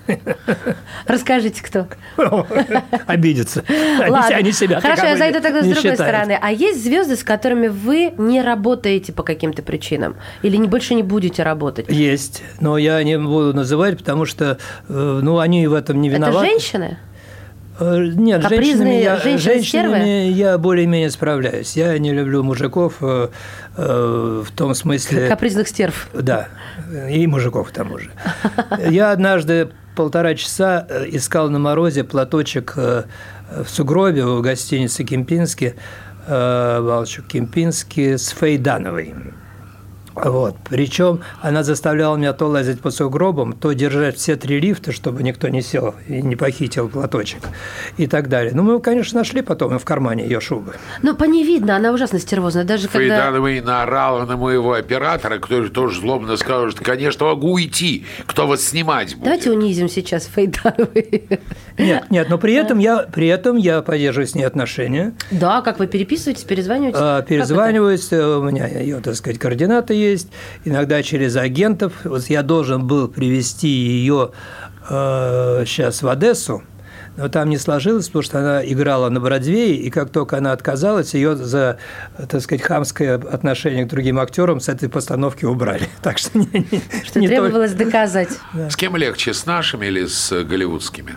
Расскажите, 1.06 1.62
кто. 1.62 1.86
Обидятся. 3.06 3.64
Они, 3.68 4.10
Ладно. 4.10 4.36
они 4.36 4.52
себя 4.52 4.80
Хорошо, 4.80 5.06
я 5.06 5.16
зайду 5.16 5.40
тогда 5.40 5.60
с 5.60 5.64
другой 5.64 5.76
считают. 5.76 6.00
стороны. 6.00 6.38
А 6.40 6.50
есть 6.52 6.82
звезды, 6.82 7.16
с 7.16 7.22
которыми 7.24 7.68
вы 7.68 8.12
не 8.16 8.42
работаете 8.42 9.12
по 9.12 9.22
каким-то 9.22 9.62
причинам? 9.62 10.16
Или 10.42 10.56
не, 10.56 10.66
больше 10.68 10.94
не 10.94 11.02
будете 11.02 11.42
работать? 11.42 11.86
Есть, 11.88 12.42
но 12.60 12.76
я 12.78 13.02
не 13.02 13.18
буду 13.18 13.54
называть, 13.54 13.98
потому 13.98 14.24
что 14.26 14.58
э, 14.88 15.20
ну, 15.22 15.38
они 15.38 15.66
в 15.66 15.74
этом 15.74 16.00
не 16.00 16.08
Это 16.08 16.16
виноваты. 16.16 16.46
женщины? 16.48 16.98
Э, 17.78 18.06
Нет, 18.14 18.40
с 18.40 18.44
Капризные 18.44 18.76
женщинами, 18.76 19.02
я, 19.02 19.16
женщины-стервы? 19.16 19.96
женщинами 19.96 20.32
я 20.32 20.58
более-менее 20.58 21.10
справляюсь. 21.10 21.76
Я 21.76 21.98
не 21.98 22.12
люблю 22.12 22.42
мужиков 22.42 22.96
э, 23.00 23.28
э, 23.76 24.42
в 24.46 24.50
том 24.52 24.74
смысле... 24.74 25.28
Капризных 25.28 25.68
стерв. 25.68 26.08
Да, 26.12 26.48
и 27.10 27.26
мужиков 27.26 27.68
к 27.68 27.72
тому 27.72 27.98
же. 27.98 28.10
Я 28.88 29.10
однажды 29.10 29.70
полтора 29.96 30.34
часа 30.34 30.86
э, 30.88 31.06
искал 31.08 31.50
на 31.50 31.58
морозе 31.58 32.04
платочек 32.04 32.76
в 32.76 33.68
сугробе 33.68 34.24
в 34.24 34.40
гостинице 34.40 35.04
Кемпински, 35.04 35.74
Балчук 36.26 37.26
Кемпински 37.26 38.16
с 38.16 38.28
Фейдановой. 38.28 39.14
Вот. 40.14 40.56
Причем 40.68 41.20
она 41.42 41.62
заставляла 41.62 42.16
меня 42.16 42.32
то 42.32 42.46
лазить 42.46 42.80
по 42.80 42.90
сугробам, 42.90 43.52
то 43.52 43.72
держать 43.72 44.16
все 44.16 44.36
три 44.36 44.60
лифта, 44.60 44.92
чтобы 44.92 45.22
никто 45.22 45.48
не 45.48 45.60
сел 45.60 45.94
и 46.06 46.22
не 46.22 46.36
похитил 46.36 46.88
платочек 46.88 47.40
и 47.96 48.06
так 48.06 48.28
далее. 48.28 48.52
Ну, 48.54 48.62
мы, 48.62 48.80
конечно, 48.80 49.18
нашли 49.18 49.42
потом 49.42 49.78
в 49.78 49.84
кармане 49.84 50.24
ее 50.24 50.40
шубы. 50.40 50.74
Ну, 51.02 51.16
по 51.16 51.24
ней 51.24 51.44
видно, 51.44 51.76
она 51.76 51.92
ужасно 51.92 52.18
стервозная. 52.18 52.64
Даже 52.64 52.88
когда... 52.88 53.16
Фейдановый 53.16 53.60
наорала 53.60 54.24
на 54.24 54.36
моего 54.36 54.74
оператора, 54.74 55.38
который 55.38 55.70
тоже 55.70 56.00
злобно 56.00 56.36
сказал, 56.36 56.70
что, 56.70 56.82
конечно, 56.84 57.26
могу 57.26 57.52
уйти, 57.52 58.04
кто 58.26 58.46
вас 58.46 58.62
снимать 58.62 59.14
будет. 59.14 59.24
Давайте 59.24 59.50
унизим 59.50 59.88
сейчас 59.88 60.26
Фейдановой. 60.26 61.40
Нет, 61.76 62.10
нет, 62.10 62.28
но 62.28 62.38
при 62.38 62.54
этом 62.54 62.78
я, 62.78 62.98
при 62.98 63.26
этом 63.26 63.56
я 63.56 63.82
поддерживаю 63.82 64.28
с 64.28 64.34
ней 64.34 64.44
отношения. 64.44 65.14
Да, 65.30 65.60
как 65.60 65.80
вы 65.80 65.88
переписываетесь, 65.88 66.44
перезваниваетесь? 66.44 67.00
А? 67.00 67.22
Перезваниваюсь, 67.22 68.12
э, 68.12 68.36
у 68.36 68.42
меня 68.42 68.66
ее, 68.66 69.00
так 69.00 69.16
сказать, 69.16 69.38
координаты 69.38 69.94
есть, 70.12 70.28
иногда 70.64 71.02
через 71.02 71.36
агентов. 71.36 71.92
Вот 72.04 72.24
я 72.26 72.42
должен 72.42 72.86
был 72.86 73.08
привести 73.08 73.68
ее 73.68 74.30
сейчас 74.88 76.02
в 76.02 76.08
Одессу, 76.08 76.62
но 77.16 77.28
там 77.28 77.48
не 77.48 77.56
сложилось, 77.58 78.06
потому 78.08 78.22
что 78.22 78.38
она 78.40 78.64
играла 78.66 79.08
на 79.08 79.18
Бродвее, 79.20 79.76
и 79.76 79.88
как 79.88 80.10
только 80.10 80.36
она 80.38 80.52
отказалась, 80.52 81.14
ее 81.14 81.36
за, 81.36 81.78
так 82.28 82.40
сказать, 82.42 82.62
хамское 82.62 83.14
отношение 83.14 83.84
к 83.86 83.88
другим 83.88 84.18
актерам 84.18 84.60
с 84.60 84.68
этой 84.68 84.88
постановки 84.88 85.44
убрали. 85.44 85.88
Так 86.02 86.18
что 86.18 86.36
не, 86.36 86.46
не- 86.52 86.82
Что 87.04 87.20
не 87.20 87.28
только- 87.28 87.42
требовалось 87.42 87.72
доказать. 87.72 88.28
С 88.68 88.76
кем 88.76 88.96
легче, 88.96 89.32
с 89.32 89.46
нашими 89.46 89.86
или 89.86 90.06
с 90.06 90.32
э, 90.32 90.42
голливудскими? 90.44 91.16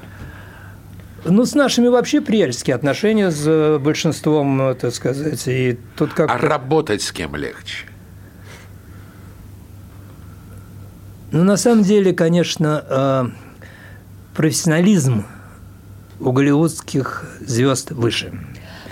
Ну, 1.25 1.45
с 1.45 1.55
нашими 1.55 1.87
вообще 1.89 2.21
приятельские 2.21 2.75
отношения 2.75 3.31
с 3.31 3.43
э, 3.45 3.79
большинством, 3.79 4.61
э, 4.61 4.73
так 4.75 4.93
сказать, 4.93 5.45
и 5.47 5.77
тут 5.97 6.13
как 6.13 6.29
А 6.31 6.37
работать 6.37 7.01
с 7.01 7.11
кем 7.11 7.35
легче? 7.35 7.85
Ну, 11.31 11.43
на 11.43 11.57
самом 11.57 11.83
деле, 11.83 12.13
конечно, 12.13 12.83
э, 12.89 13.25
профессионализм 14.35 15.25
у 16.19 16.31
голливудских 16.31 17.37
звезд 17.41 17.91
выше. 17.91 18.31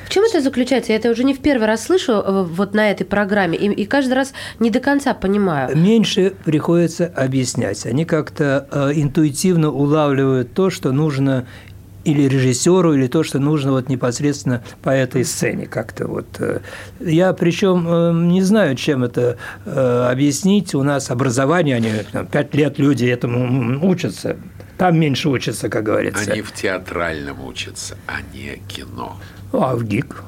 В 0.05 0.09
чем 0.09 0.23
это 0.23 0.39
заключается? 0.41 0.91
Я 0.91 0.99
это 0.99 1.09
уже 1.09 1.23
не 1.23 1.33
в 1.33 1.39
первый 1.39 1.65
раз 1.65 1.85
слышу 1.85 2.11
э, 2.11 2.43
вот 2.43 2.73
на 2.73 2.91
этой 2.91 3.05
программе, 3.05 3.57
и, 3.57 3.71
и 3.71 3.85
каждый 3.85 4.13
раз 4.13 4.33
не 4.59 4.69
до 4.69 4.79
конца 4.79 5.13
понимаю. 5.13 5.75
Меньше 5.75 6.33
приходится 6.43 7.07
объяснять. 7.07 7.85
Они 7.85 8.05
как-то 8.05 8.67
э, 8.71 8.91
интуитивно 8.95 9.71
улавливают 9.71 10.53
то, 10.53 10.69
что 10.69 10.91
нужно 10.91 11.47
или 12.05 12.23
режиссеру, 12.27 12.93
или 12.93 13.07
то, 13.07 13.23
что 13.23 13.39
нужно 13.39 13.71
вот 13.71 13.89
непосредственно 13.89 14.63
по 14.83 14.91
этой 14.91 15.25
сцене 15.25 15.65
как-то 15.65 16.07
вот. 16.07 16.27
э. 16.39 16.59
Я 16.99 17.33
причем 17.33 17.85
э, 17.87 18.13
не 18.13 18.43
знаю, 18.43 18.75
чем 18.75 19.03
это 19.03 19.37
э, 19.65 20.07
объяснить. 20.11 20.75
У 20.75 20.83
нас 20.83 21.09
образование, 21.09 21.75
они 21.75 21.91
там, 22.11 22.27
пять 22.27 22.53
лет 22.55 22.77
люди 22.79 23.05
этому 23.05 23.85
учатся. 23.87 24.37
Там 24.77 24.99
меньше 24.99 25.29
учатся, 25.29 25.67
как 25.67 25.83
говорится. 25.83 26.31
Они 26.31 26.41
в 26.41 26.51
театральном 26.51 27.43
учатся, 27.43 27.97
а 28.07 28.21
не 28.33 28.61
кино. 28.67 29.17
А 29.51 29.75
в 29.75 29.83
ГИК. 29.83 30.23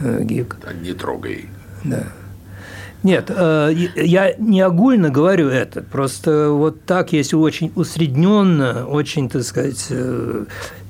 ГИК. 0.00 0.56
Не 0.82 0.92
трогай. 0.92 1.48
Да. 1.84 2.04
Нет, 3.06 3.30
э, 3.30 3.72
я 3.94 4.34
не 4.36 4.60
огульно 4.60 5.10
говорю 5.10 5.48
это, 5.48 5.80
просто 5.80 6.50
вот 6.50 6.84
так, 6.86 7.12
если 7.12 7.36
очень 7.36 7.70
усредненно, 7.76 8.84
очень, 8.84 9.28
так 9.28 9.44
сказать, 9.44 9.86
э, 9.90 10.44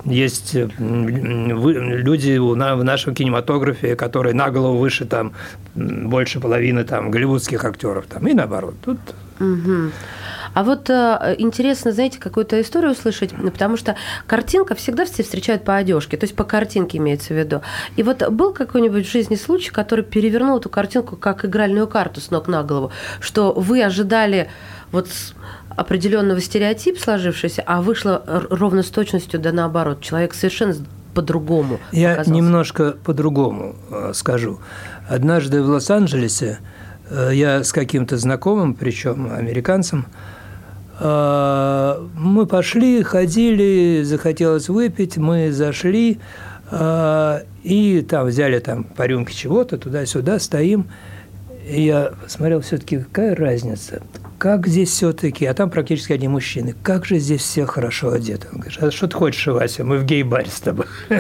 есть 0.07 0.55
э, 0.55 0.67
люди 0.79 2.39
в 2.39 2.85
нашем 2.85 3.15
кинематографе, 3.15 3.97
которые 3.97 4.33
на 4.33 4.51
голову 4.51 4.79
выше 4.79 5.05
там 5.05 5.33
больше 5.75 6.41
половины 6.41 6.85
там 6.85 7.11
голливудских 7.11 7.63
актеров, 7.67 8.07
там 8.07 8.27
и 8.27 8.33
наоборот. 8.33 8.77
Тут 8.83 8.99
Мгм. 9.39 9.93
А 10.57 10.64
вот 10.64 10.88
э, 10.88 11.35
интересно, 11.37 11.92
знаете, 11.92 12.19
какую-то 12.19 12.59
историю 12.62 12.92
услышать, 12.92 13.35
потому 13.53 13.77
что 13.77 13.95
картинка 14.27 14.75
всегда 14.75 15.05
все 15.05 15.23
встречают 15.23 15.64
по 15.64 15.77
одежке, 15.77 16.16
то 16.16 16.25
есть 16.25 16.35
по 16.35 16.45
картинке 16.45 16.97
имеется 16.97 17.35
в 17.35 17.37
виду. 17.37 17.61
И 17.97 18.03
вот 18.03 18.27
был 18.31 18.55
какой-нибудь 18.55 19.07
в 19.07 19.12
жизни 19.12 19.35
случай, 19.35 19.71
который 19.71 20.03
перевернул 20.03 20.57
эту 20.57 20.71
картинку 20.71 21.16
как 21.16 21.45
игральную 21.45 21.87
карту 21.87 22.23
с 22.23 22.31
ног 22.31 22.49
на 22.49 22.62
голову, 22.62 22.90
что 23.21 23.53
вы 23.53 23.85
ожидали 23.85 24.49
вот 24.92 25.09
определенного 25.69 26.40
стереотипа 26.40 26.99
сложившегося, 26.99 27.62
а 27.66 27.83
вышло 27.83 28.23
ровно 28.49 28.83
с 28.83 28.88
точностью 28.88 29.38
да 29.38 29.53
наоборот. 29.53 30.01
Человек 30.01 30.33
совершенно 30.33 30.75
по-другому. 31.12 31.81
Я 31.92 32.12
оказался. 32.12 32.33
немножко 32.33 32.97
по-другому 33.05 33.77
э, 33.90 34.12
скажу. 34.14 34.61
Однажды 35.07 35.62
в 35.62 35.69
Лос-Анджелесе 35.69 36.61
э, 37.11 37.33
я 37.35 37.62
с 37.62 37.75
каким-то 37.75 38.16
знакомым, 38.16 38.73
причем 38.73 39.31
американцем, 39.31 40.07
мы 40.99 42.47
пошли, 42.47 43.03
ходили, 43.03 44.03
захотелось 44.03 44.69
выпить, 44.69 45.17
мы 45.17 45.53
зашли 45.53 46.19
и 47.63 48.07
там 48.09 48.27
взяли 48.27 48.59
там 48.61 48.85
по 48.85 49.07
рюмке 49.07 49.35
чего-то, 49.35 49.77
туда-сюда 49.77 50.39
стоим. 50.39 50.89
И 51.69 51.83
я 51.83 52.13
посмотрел, 52.23 52.61
все-таки 52.61 52.99
какая 52.99 53.35
разница, 53.35 54.01
как 54.39 54.69
здесь 54.69 54.91
все-таки, 54.91 55.47
а 55.47 55.55
там 55.55 55.69
практически 55.69 56.13
одни 56.13 56.29
мужчины, 56.29 56.77
как 56.83 57.05
же 57.05 57.19
здесь 57.19 57.41
все 57.41 57.67
хорошо 57.67 58.13
одеты. 58.13 58.47
Он 58.53 58.61
говорит, 58.61 58.81
а 58.81 58.91
что 58.93 59.09
ты 59.09 59.17
хочешь, 59.17 59.47
Вася, 59.49 59.83
мы 59.83 59.99
в 59.99 60.05
гей-баре 60.05 60.49
с 60.49 60.61
тобой. 60.61 60.87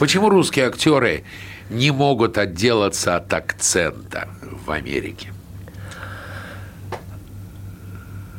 Почему 0.00 0.28
русские 0.28 0.66
актеры 0.66 1.22
не 1.70 1.92
могут 1.92 2.36
отделаться 2.36 3.14
от 3.16 3.32
акцента 3.32 4.28
в 4.66 4.70
Америке? 4.72 5.28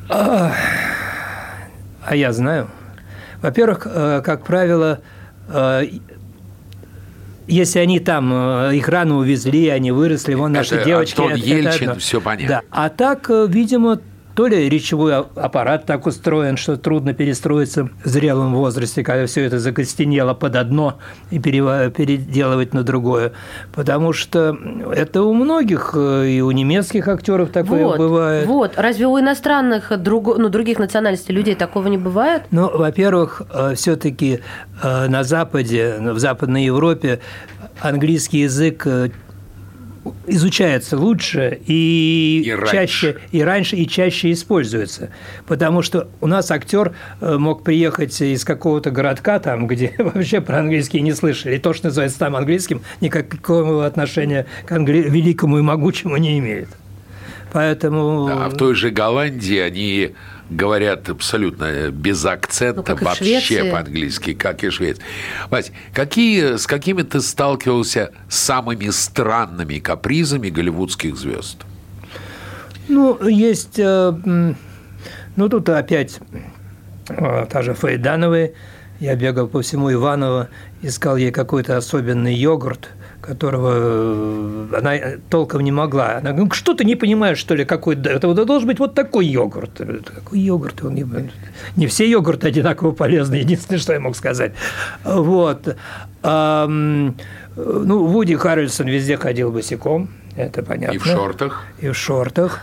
А, 0.09 0.53
а 2.05 2.15
я 2.15 2.31
знаю. 2.31 2.69
Во-первых, 3.41 3.85
э, 3.85 4.21
как 4.23 4.43
правило, 4.43 5.01
э, 5.49 5.83
если 7.47 7.79
они 7.79 7.99
там 7.99 8.31
э, 8.33 8.75
их 8.75 8.87
рано 8.87 9.17
увезли, 9.17 9.69
они 9.69 9.91
выросли, 9.91 10.33
вон 10.33 10.53
наши 10.53 10.75
это 10.75 10.85
девочки. 10.85 11.19
Антон 11.19 11.37
это, 11.37 11.45
Ельчин, 11.45 11.89
это, 11.91 11.99
все 11.99 12.21
понятно. 12.21 12.47
Да. 12.47 12.61
А 12.71 12.89
так, 12.89 13.29
видимо, 13.29 13.99
то 14.37 14.45
ли 14.45 14.69
речевой 14.69 15.15
а, 15.15 15.25
аппарат 15.33 15.87
так 15.87 16.05
устроен, 16.05 16.57
что 16.57 16.77
трудно 16.77 17.15
перестроиться 17.15 17.89
в 18.03 18.07
зрелом 18.07 18.53
возрасте, 18.53 19.03
когда 19.03 19.25
все 19.25 19.43
это 19.45 19.57
закостенело 19.57 20.35
под 20.35 20.55
одно 20.55 20.99
и 21.31 21.39
переделывать 21.39 22.71
на 22.71 22.83
другое. 22.83 23.31
Потому 23.73 24.13
что 24.13 24.55
это 24.93 25.23
у 25.23 25.33
многих, 25.33 25.95
э, 25.97 26.27
и 26.27 26.41
у 26.41 26.51
немецких 26.51 27.07
актеров 27.07 27.49
такое 27.49 27.83
вот, 27.83 27.97
бывает. 27.97 28.45
Вот. 28.45 28.73
Разве 28.77 29.07
у 29.07 29.19
иностранных, 29.19 29.91
друг, 30.03 30.37
ну, 30.37 30.49
других 30.49 30.77
национальностей 30.77 31.33
людей 31.33 31.55
такого 31.55 31.87
не 31.87 31.97
бывает? 31.97 32.43
Ну, 32.51 32.69
во-первых, 32.71 33.41
все-таки 33.73 34.41
на 34.83 35.23
Западе, 35.23 35.95
в 35.99 36.19
Западной 36.19 36.63
Европе 36.65 37.21
английский 37.79 38.41
язык 38.41 38.85
э, 38.85 39.09
изучается 40.27 40.97
лучше 40.97 41.59
и, 41.65 42.43
и 42.45 42.69
чаще 42.69 43.11
раньше. 43.11 43.21
и 43.31 43.41
раньше 43.41 43.75
и 43.75 43.87
чаще 43.87 44.31
используется, 44.31 45.09
потому 45.45 45.81
что 45.81 46.07
у 46.21 46.27
нас 46.27 46.51
актер 46.51 46.93
э, 47.21 47.37
мог 47.37 47.63
приехать 47.63 48.19
из 48.21 48.43
какого-то 48.43 48.91
городка 48.91 49.39
там, 49.39 49.67
где 49.67 49.93
вообще 49.97 50.41
про 50.41 50.59
английский 50.59 51.01
не 51.01 51.13
слышали, 51.13 51.55
и 51.55 51.59
то, 51.59 51.73
что 51.73 51.87
называется 51.87 52.19
там 52.19 52.35
английским, 52.35 52.81
никакого 53.01 53.85
отношения 53.85 54.45
к 54.65 54.71
англи... 54.71 55.09
великому 55.09 55.59
и 55.59 55.61
могучему 55.61 56.17
не 56.17 56.39
имеет. 56.39 56.69
Поэтому... 57.53 58.27
Да, 58.27 58.45
а 58.45 58.49
в 58.49 58.57
той 58.57 58.75
же 58.75 58.91
Голландии 58.91 59.57
они 59.57 60.11
говорят 60.49 61.09
абсолютно 61.09 61.89
без 61.91 62.25
акцента 62.25 62.95
ну, 62.99 63.05
вообще 63.05 63.71
по-английски, 63.71 64.33
как 64.33 64.63
и 64.63 64.69
Швеция. 64.69 65.03
Вась, 65.49 65.71
какие, 65.93 66.57
с 66.57 66.67
какими 66.67 67.01
ты 67.01 67.21
сталкивался 67.21 68.11
самыми 68.29 68.89
странными 68.89 69.79
капризами 69.79 70.49
голливудских 70.49 71.17
звезд? 71.17 71.63
Ну, 72.87 73.27
есть... 73.27 73.79
Э, 73.79 74.13
ну, 75.35 75.49
тут 75.49 75.69
опять 75.69 76.19
э, 77.09 77.45
та 77.49 77.61
же 77.61 77.73
Фейдановая. 77.73 78.53
Я 78.99 79.15
бегал 79.15 79.47
по 79.47 79.61
всему 79.61 79.91
Иваново, 79.91 80.49
искал 80.81 81.17
ей 81.17 81.31
какой-то 81.31 81.77
особенный 81.77 82.33
йогурт– 82.33 82.89
которого 83.27 83.73
э, 83.75 84.77
она 84.77 84.93
толком 85.29 85.61
не 85.61 85.71
могла. 85.71 86.17
Она 86.17 86.31
говорит, 86.31 86.53
что 86.53 86.73
ты 86.73 86.85
не 86.85 86.95
понимаешь, 86.95 87.37
что 87.37 87.55
ли, 87.55 87.65
какой 87.65 87.95
это 87.95 88.33
должен 88.45 88.67
быть 88.67 88.79
вот 88.79 88.95
такой 88.95 89.25
йогурт. 89.25 89.81
Какой 90.15 90.39
йогурт? 90.39 90.83
Он 90.83 90.95
не, 90.95 91.05
не 91.75 91.87
все 91.87 92.09
йогурты 92.09 92.47
одинаково 92.47 92.91
полезны, 92.91 93.35
единственное, 93.35 93.79
что 93.79 93.93
я 93.93 93.99
мог 93.99 94.15
сказать. 94.15 94.53
Вот. 95.03 95.75
Ну, 96.23 97.13
Вуди 97.55 98.35
Харрельсон 98.35 98.87
везде 98.87 99.17
ходил 99.17 99.51
босиком, 99.51 100.09
это 100.35 100.63
понятно. 100.63 100.95
И 100.95 100.97
в 100.97 101.05
шортах. 101.05 101.63
И 101.79 101.89
в 101.89 101.95
шортах. 101.95 102.61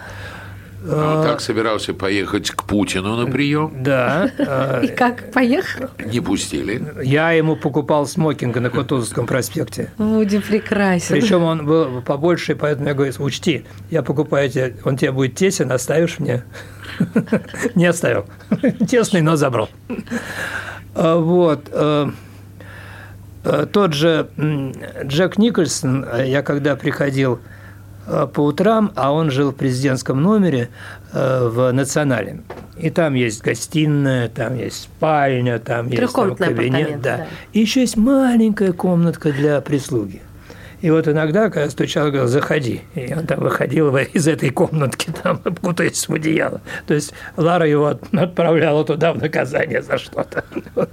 А 0.87 1.19
он 1.19 1.27
так 1.27 1.41
собирался 1.41 1.95
поехать 1.95 2.51
к 2.51 2.65
Путину 2.65 3.17
на 3.17 3.31
прием. 3.31 3.73
Да. 3.83 4.81
И 4.83 4.89
как 4.89 5.33
поехал? 5.33 5.89
Не 6.05 6.21
пустили. 6.21 6.83
Я 7.03 7.33
ему 7.33 7.57
покупал 7.57 8.07
смокинг 8.07 8.57
на 8.57 8.71
Кутузовском 8.71 9.27
проспекте. 9.27 9.91
Вуди 9.97 10.39
прекрасен. 10.41 11.09
Причем 11.09 11.43
он 11.43 11.67
был 11.67 12.03
побольше, 12.03 12.55
поэтому 12.55 12.89
я 12.89 12.95
говорю, 12.95 13.13
учти, 13.19 13.65
я 13.91 14.03
покупаю 14.03 14.51
тебе, 14.51 14.77
он 14.85 14.97
тебе 14.97 15.13
будет 15.13 15.35
тесен, 15.35 15.73
оставишь 15.73 16.19
мне? 16.19 16.45
Не 17.75 17.87
оставил. 17.87 18.27
Тесный, 18.89 19.23
но 19.23 19.37
забрал. 19.37 19.71
А, 20.95 21.17
вот. 21.19 21.69
Э, 21.73 22.11
э, 23.45 23.67
тот 23.73 23.95
же 23.95 24.29
Джек 25.05 25.39
Никольсон, 25.39 26.07
я 26.25 26.43
когда 26.43 26.77
приходил 26.77 27.39
Э, 27.39 27.55
по 28.27 28.41
утрам, 28.41 28.93
а 28.97 29.13
он 29.13 29.31
жил 29.31 29.53
в 29.53 29.55
президентском 29.55 30.23
номере 30.23 30.69
э, 31.13 31.49
в 31.49 31.73
Национале. 31.73 32.43
И 32.77 32.91
там 32.91 33.15
есть 33.15 33.43
гостиная, 33.43 34.29
там 34.29 34.57
есть 34.57 34.83
спальня, 34.83 35.59
там 35.59 35.89
есть 35.89 36.13
там 36.13 36.35
кабинет. 36.35 37.01
Да. 37.01 37.19
да. 37.19 37.27
И 37.53 37.61
еще 37.61 37.81
есть 37.81 37.97
маленькая 37.97 38.73
комнатка 38.73 39.33
для 39.33 39.61
прислуги. 39.61 40.21
И 40.85 40.91
вот 40.91 41.09
иногда, 41.09 41.49
когда 41.49 41.71
стучал, 41.71 42.09
говорил, 42.09 42.27
заходи. 42.27 42.83
И 42.95 43.15
он 43.15 43.27
там 43.27 43.41
выходил 43.41 43.97
из 43.97 44.29
этой 44.29 44.51
комнатки, 44.51 45.11
там, 45.23 45.41
кутаясь 45.63 46.07
в 46.07 46.13
одеяло. 46.13 46.61
То 46.87 46.93
есть 46.93 47.15
Лара 47.39 47.67
его 47.67 47.99
отправляла 48.13 48.85
туда 48.85 49.15
в 49.15 49.17
наказание 49.17 49.81
за 49.81 49.97
что-то. 49.97 50.45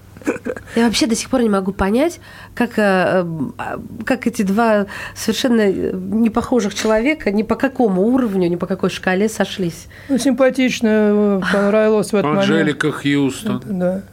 Я 0.78 0.86
вообще 0.86 1.08
до 1.08 1.16
сих 1.16 1.30
пор 1.30 1.42
не 1.42 1.50
могу 1.50 1.74
понять, 1.74 2.22
как, 2.56 2.80
э, 2.80 3.26
э, 3.58 3.80
как 4.06 4.28
эти 4.28 4.44
два 4.44 4.86
совершенно 5.14 5.70
не 5.70 6.30
похожих 6.30 6.74
человека 6.74 7.30
ни 7.30 7.44
по 7.44 7.56
какому 7.56 8.04
уровню, 8.04 8.48
ни 8.48 8.56
по 8.56 8.68
какой 8.68 8.92
шкале 8.92 9.28
сошлись. 9.28 9.88
Ну, 10.08 10.18
симпатично, 10.18 11.42
понравилось 11.52 12.14
в 12.14 12.16
этот 12.16 12.38
Анжелика 12.38 12.88
момент. 12.88 13.04
Хьюстон. 13.04 13.62
Да. 13.66 14.04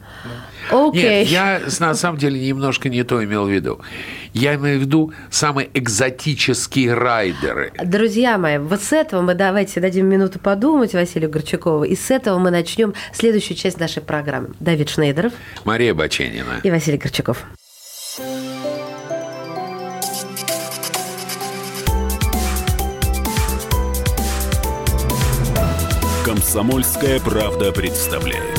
Okay. 0.71 1.21
Нет, 1.21 1.27
я 1.27 1.61
на 1.79 1.93
самом 1.93 2.17
деле 2.17 2.39
немножко 2.39 2.89
не 2.89 3.03
то 3.03 3.23
имел 3.23 3.45
в 3.45 3.49
виду. 3.49 3.81
Я 4.33 4.55
имею 4.55 4.79
в 4.79 4.81
виду 4.81 5.13
самые 5.31 5.69
экзотические 5.73 6.93
райдеры. 6.93 7.73
Друзья 7.83 8.37
мои, 8.37 8.57
вот 8.57 8.81
с 8.81 8.93
этого 8.93 9.21
мы 9.21 9.33
давайте 9.33 9.79
дадим 9.79 10.05
минуту 10.07 10.39
подумать 10.39 10.93
Василию 10.93 11.29
Горчакову, 11.29 11.83
и 11.83 11.95
с 11.95 12.11
этого 12.11 12.37
мы 12.37 12.51
начнем 12.51 12.93
следующую 13.13 13.57
часть 13.57 13.79
нашей 13.79 14.01
программы. 14.03 14.49
Давид 14.59 14.89
Шнейдеров. 14.89 15.33
Мария 15.65 15.93
Баченина. 15.93 16.61
И 16.63 16.69
Василий 16.69 16.97
Горчаков. 16.97 17.45
Комсомольская 26.25 27.19
правда 27.19 27.71
представляет. 27.71 28.58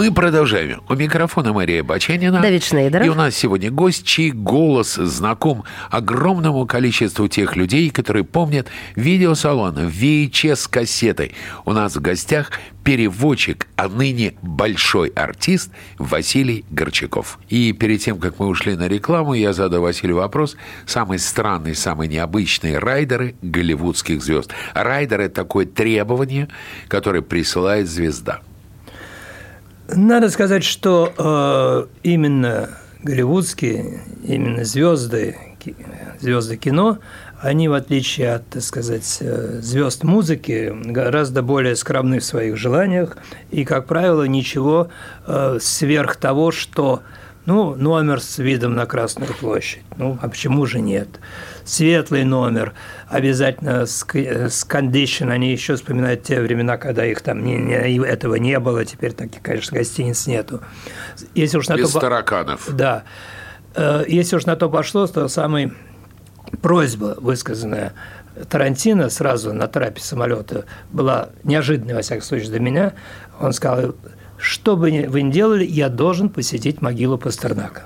Мы 0.00 0.10
продолжаем. 0.10 0.80
У 0.88 0.94
микрофона 0.94 1.52
Мария 1.52 1.84
Бачанина. 1.84 2.40
Давид 2.40 2.64
Шнейдеров. 2.64 3.06
И 3.06 3.10
у 3.10 3.14
нас 3.14 3.36
сегодня 3.36 3.70
гость, 3.70 4.02
чей 4.06 4.30
голос 4.30 4.94
знаком 4.94 5.64
огромному 5.90 6.66
количеству 6.66 7.28
тех 7.28 7.54
людей, 7.54 7.90
которые 7.90 8.24
помнят 8.24 8.66
видеосалон 8.96 9.76
VHS 9.76 10.70
кассетой. 10.70 11.34
У 11.66 11.74
нас 11.74 11.96
в 11.96 12.00
гостях 12.00 12.50
переводчик, 12.82 13.66
а 13.76 13.88
ныне 13.88 14.32
большой 14.40 15.10
артист 15.10 15.70
Василий 15.98 16.64
Горчаков. 16.70 17.38
И 17.50 17.74
перед 17.74 18.00
тем, 18.00 18.18
как 18.18 18.38
мы 18.38 18.46
ушли 18.46 18.76
на 18.76 18.88
рекламу, 18.88 19.34
я 19.34 19.52
задал 19.52 19.82
Василию 19.82 20.16
вопрос. 20.16 20.56
Самые 20.86 21.18
странные, 21.18 21.74
самые 21.74 22.08
необычные 22.08 22.78
райдеры 22.78 23.34
голливудских 23.42 24.22
звезд. 24.22 24.50
Райдер– 24.72 25.20
это 25.20 25.34
такое 25.34 25.66
требование, 25.66 26.48
которое 26.88 27.20
присылает 27.20 27.86
звезда. 27.86 28.40
Надо 29.94 30.30
сказать, 30.30 30.64
что 30.64 31.12
э, 31.16 31.86
именно 32.02 32.70
голливудские, 33.02 34.00
именно 34.24 34.64
звезды, 34.64 35.36
звезды 36.20 36.56
кино, 36.56 36.98
они, 37.40 37.68
в 37.68 37.72
отличие 37.72 38.34
от, 38.34 38.48
так 38.48 38.62
сказать, 38.62 39.18
э, 39.20 39.58
звезд 39.62 40.04
музыки, 40.04 40.72
гораздо 40.84 41.42
более 41.42 41.76
скромны 41.76 42.20
в 42.20 42.24
своих 42.24 42.56
желаниях. 42.56 43.16
И, 43.50 43.64
как 43.64 43.86
правило, 43.86 44.24
ничего 44.24 44.88
э, 45.26 45.58
сверх 45.60 46.16
того, 46.16 46.50
что 46.50 47.02
ну, 47.50 47.74
номер 47.74 48.20
с 48.20 48.38
видом 48.38 48.76
на 48.76 48.86
Красную 48.86 49.34
площадь. 49.34 49.82
Ну, 49.96 50.16
а 50.22 50.28
почему 50.28 50.66
же 50.66 50.80
нет? 50.80 51.08
Светлый 51.64 52.22
номер, 52.22 52.74
обязательно 53.08 53.86
с, 53.86 54.06
с 54.14 54.64
кондишн. 54.64 55.30
Они 55.30 55.50
еще 55.50 55.74
вспоминают 55.74 56.22
те 56.22 56.40
времена, 56.40 56.76
когда 56.76 57.04
их 57.04 57.22
там 57.22 57.44
не, 57.44 57.56
не, 57.56 58.06
этого 58.06 58.36
не 58.36 58.56
было. 58.60 58.84
Теперь 58.84 59.14
таких, 59.14 59.42
конечно, 59.42 59.76
гостиниц 59.76 60.28
нету. 60.28 60.60
Если 61.34 61.58
уж 61.58 61.66
на 61.66 61.76
Без 61.76 61.90
то, 61.90 61.98
тараканов. 61.98 62.72
Да. 62.72 63.02
Э, 63.74 64.04
если 64.06 64.36
уж 64.36 64.46
на 64.46 64.54
то 64.54 64.70
пошло, 64.70 65.08
то 65.08 65.26
самый 65.26 65.72
просьба, 66.62 67.16
высказанная 67.18 67.94
Тарантино 68.48 69.10
сразу 69.10 69.52
на 69.52 69.66
трапе 69.66 70.00
самолета, 70.00 70.66
была 70.92 71.30
неожиданной, 71.42 71.94
во 71.94 72.02
всяком 72.02 72.22
случае, 72.22 72.50
для 72.50 72.60
меня. 72.60 72.92
Он 73.40 73.52
сказал, 73.52 73.96
что 74.40 74.76
бы 74.76 75.06
вы 75.08 75.22
ни 75.22 75.30
делали, 75.30 75.64
я 75.64 75.88
должен 75.88 76.28
посетить 76.28 76.82
могилу 76.82 77.18
Пастернака. 77.18 77.84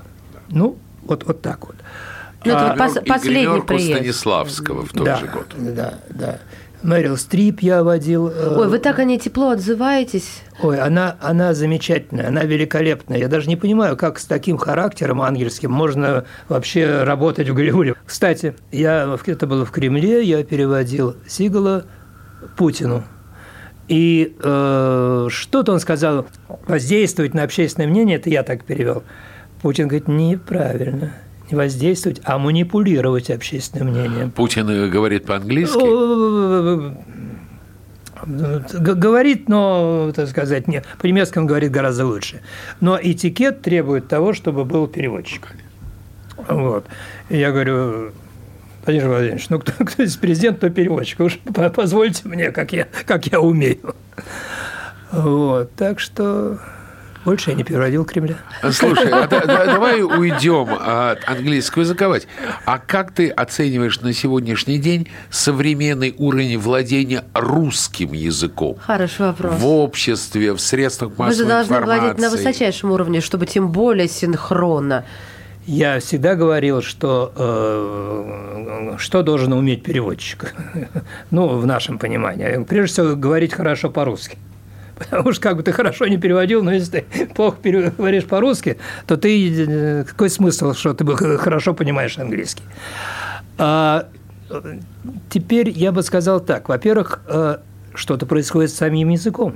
Ну, 0.49 0.77
вот, 1.03 1.25
вот 1.25 1.41
так 1.41 1.67
вот. 1.67 1.75
Ну, 2.45 2.51
это 2.51 2.73
а, 2.73 2.87
вот 2.87 3.05
последний 3.05 3.61
приезд. 3.61 3.95
Станиславского 3.95 4.85
в 4.85 4.91
тот 4.91 5.03
да, 5.03 5.17
же 5.17 5.25
год. 5.27 5.47
Да, 5.57 5.95
да. 6.09 6.39
Мэрил 6.83 7.17
Стрип 7.17 7.61
я 7.61 7.83
водил. 7.83 8.27
Э, 8.29 8.55
Ой, 8.57 8.67
вы 8.67 8.77
так 8.77 8.99
о 8.99 9.03
ней 9.03 9.17
тепло 9.17 9.49
отзываетесь. 9.49 10.43
Ой, 10.61 10.79
она, 10.79 11.15
она 11.19 11.55
замечательная, 11.55 12.27
она 12.27 12.43
великолепная. 12.43 13.17
Я 13.17 13.27
даже 13.27 13.49
не 13.49 13.55
понимаю, 13.55 13.97
как 13.97 14.19
с 14.19 14.25
таким 14.25 14.57
характером 14.57 15.21
ангельским 15.21 15.71
можно 15.71 16.25
вообще 16.47 17.03
работать 17.03 17.49
в 17.49 17.55
Голливуде. 17.55 17.95
Кстати, 18.05 18.55
я, 18.71 19.17
это 19.25 19.47
было 19.47 19.65
в 19.65 19.71
Кремле, 19.71 20.23
я 20.23 20.43
переводил 20.43 21.15
Сигала 21.27 21.85
Путину. 22.55 23.03
И 23.87 24.35
э, 24.39 25.27
что-то 25.29 25.71
он 25.71 25.79
сказал, 25.79 26.25
воздействовать 26.67 27.33
на 27.33 27.43
общественное 27.43 27.87
мнение, 27.87 28.17
это 28.17 28.29
я 28.29 28.43
так 28.43 28.63
перевел. 28.63 29.03
Путин 29.61 29.87
говорит, 29.87 30.07
неправильно 30.07 31.13
не 31.49 31.55
воздействовать, 31.55 32.21
а 32.23 32.37
манипулировать 32.39 33.29
общественным 33.29 33.89
мнением. 33.89 34.31
Путин 34.31 34.69
э, 34.69 34.87
говорит 34.87 35.25
по-английски? 35.25 35.77
Говорит, 38.25 39.49
но, 39.49 40.11
так 40.15 40.27
сказать, 40.29 40.67
не, 40.67 40.81
по-немецки 40.99 41.37
он 41.37 41.45
говорит 41.45 41.71
гораздо 41.71 42.07
лучше. 42.07 42.41
Но 42.81 42.97
этикет 42.99 43.61
требует 43.61 44.07
того, 44.07 44.33
чтобы 44.33 44.65
был 44.65 44.87
переводчик. 44.87 45.47
Вот. 46.47 46.85
Я 47.29 47.51
говорю, 47.51 48.11
Владимир 48.85 49.07
Владимирович, 49.09 49.49
ну 49.49 49.59
кто, 49.59 49.71
кто 49.85 50.03
из 50.03 50.15
президент, 50.15 50.59
то 50.59 50.69
переводчик. 50.69 51.19
Уж 51.21 51.39
позвольте 51.75 52.27
мне, 52.27 52.51
как 52.51 52.71
я, 52.71 52.87
как 53.05 53.27
я 53.27 53.39
умею. 53.39 53.95
Вот. 55.11 55.73
Так 55.75 55.99
что 55.99 56.59
больше 57.25 57.49
я 57.49 57.55
не 57.55 57.63
переводил 57.63 58.05
Кремля. 58.05 58.37
Слушай, 58.71 59.09
а 59.09 59.27
да, 59.27 59.39
да, 59.45 59.65
давай 59.65 60.03
уйдем 60.03 60.67
от 60.79 61.27
английского 61.27 61.81
языка. 61.81 62.13
А 62.65 62.77
как 62.77 63.11
ты 63.11 63.29
оцениваешь 63.29 63.99
на 64.01 64.13
сегодняшний 64.13 64.77
день 64.77 65.07
современный 65.31 66.13
уровень 66.19 66.59
владения 66.59 67.25
русским 67.33 68.13
языком? 68.13 68.77
Хороший 68.79 69.27
вопрос. 69.27 69.59
В 69.59 69.65
обществе, 69.65 70.53
в 70.53 70.59
средствах 70.59 71.17
массовой 71.17 71.29
Вы 71.29 71.35
же 71.35 71.45
должны 71.45 71.73
информации. 71.73 71.99
владеть 71.99 72.19
на 72.19 72.29
высочайшем 72.29 72.91
уровне, 72.91 73.21
чтобы 73.21 73.47
тем 73.47 73.71
более 73.71 74.07
синхронно. 74.07 75.03
Я 75.65 75.99
всегда 75.99 76.35
говорил, 76.35 76.81
что 76.81 77.33
э, 77.35 78.95
что 78.99 79.23
должен 79.23 79.53
уметь 79.53 79.83
переводчик, 79.83 80.53
ну, 81.31 81.47
в 81.47 81.65
нашем 81.65 81.97
понимании. 81.97 82.63
Прежде 82.63 82.93
всего, 82.93 83.15
говорить 83.15 83.53
хорошо 83.53 83.89
по-русски. 83.89 84.37
Потому 84.97 85.33
что 85.33 85.41
как 85.41 85.57
бы 85.57 85.63
ты 85.63 85.71
хорошо 85.71 86.05
не 86.07 86.17
переводил, 86.17 86.63
но 86.63 86.71
если 86.71 87.01
ты 87.01 87.25
плохо 87.27 87.57
говоришь 87.97 88.25
по-русски, 88.25 88.77
то 89.07 89.17
ты 89.17 89.65
э, 89.65 90.03
какой 90.03 90.29
смысл, 90.29 90.73
что 90.73 90.93
ты 90.93 91.05
хорошо 91.37 91.73
понимаешь 91.73 92.17
английский? 92.17 92.63
А, 93.57 94.07
теперь 95.29 95.69
я 95.69 95.91
бы 95.91 96.03
сказал 96.03 96.39
так. 96.39 96.69
Во-первых, 96.69 97.21
э, 97.27 97.57
что-то 97.93 98.25
происходит 98.25 98.71
с 98.71 98.75
самим 98.75 99.09
языком. 99.09 99.55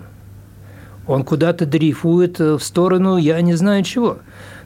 Он 1.08 1.24
куда-то 1.24 1.66
дрейфует 1.66 2.40
в 2.40 2.60
сторону, 2.60 3.18
я 3.18 3.42
не 3.42 3.54
знаю 3.54 3.84
чего. 3.84 4.20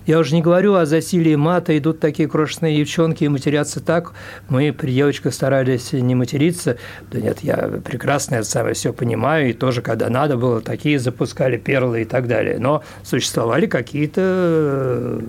Я 0.05 0.19
уже 0.19 0.35
не 0.35 0.41
говорю 0.41 0.75
о 0.75 0.85
засилии 0.85 1.35
мата, 1.35 1.77
идут 1.77 1.99
такие 1.99 2.27
крошечные 2.27 2.77
девчонки 2.77 3.23
и 3.23 3.27
матерятся 3.27 3.79
так. 3.79 4.13
Мы 4.49 4.73
при 4.73 4.91
девочках 4.91 5.33
старались 5.33 5.93
не 5.93 6.15
материться. 6.15 6.77
Да 7.11 7.19
нет, 7.19 7.39
я 7.41 7.57
прекрасно 7.83 8.35
это 8.35 8.45
самое 8.45 8.75
все 8.75 8.91
понимаю, 8.91 9.49
и 9.49 9.53
тоже, 9.53 9.81
когда 9.81 10.09
надо 10.09 10.37
было, 10.37 10.61
такие 10.61 10.99
запускали 10.99 11.57
перлы 11.57 12.01
и 12.01 12.05
так 12.05 12.27
далее. 12.27 12.57
Но 12.59 12.83
существовали 13.03 13.65
какие-то... 13.65 14.21
Э, 14.23 15.19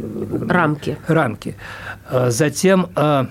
рамки. 0.49 0.99
Рамки. 1.07 1.57
А 2.09 2.31
затем 2.31 2.89
а, 2.97 3.29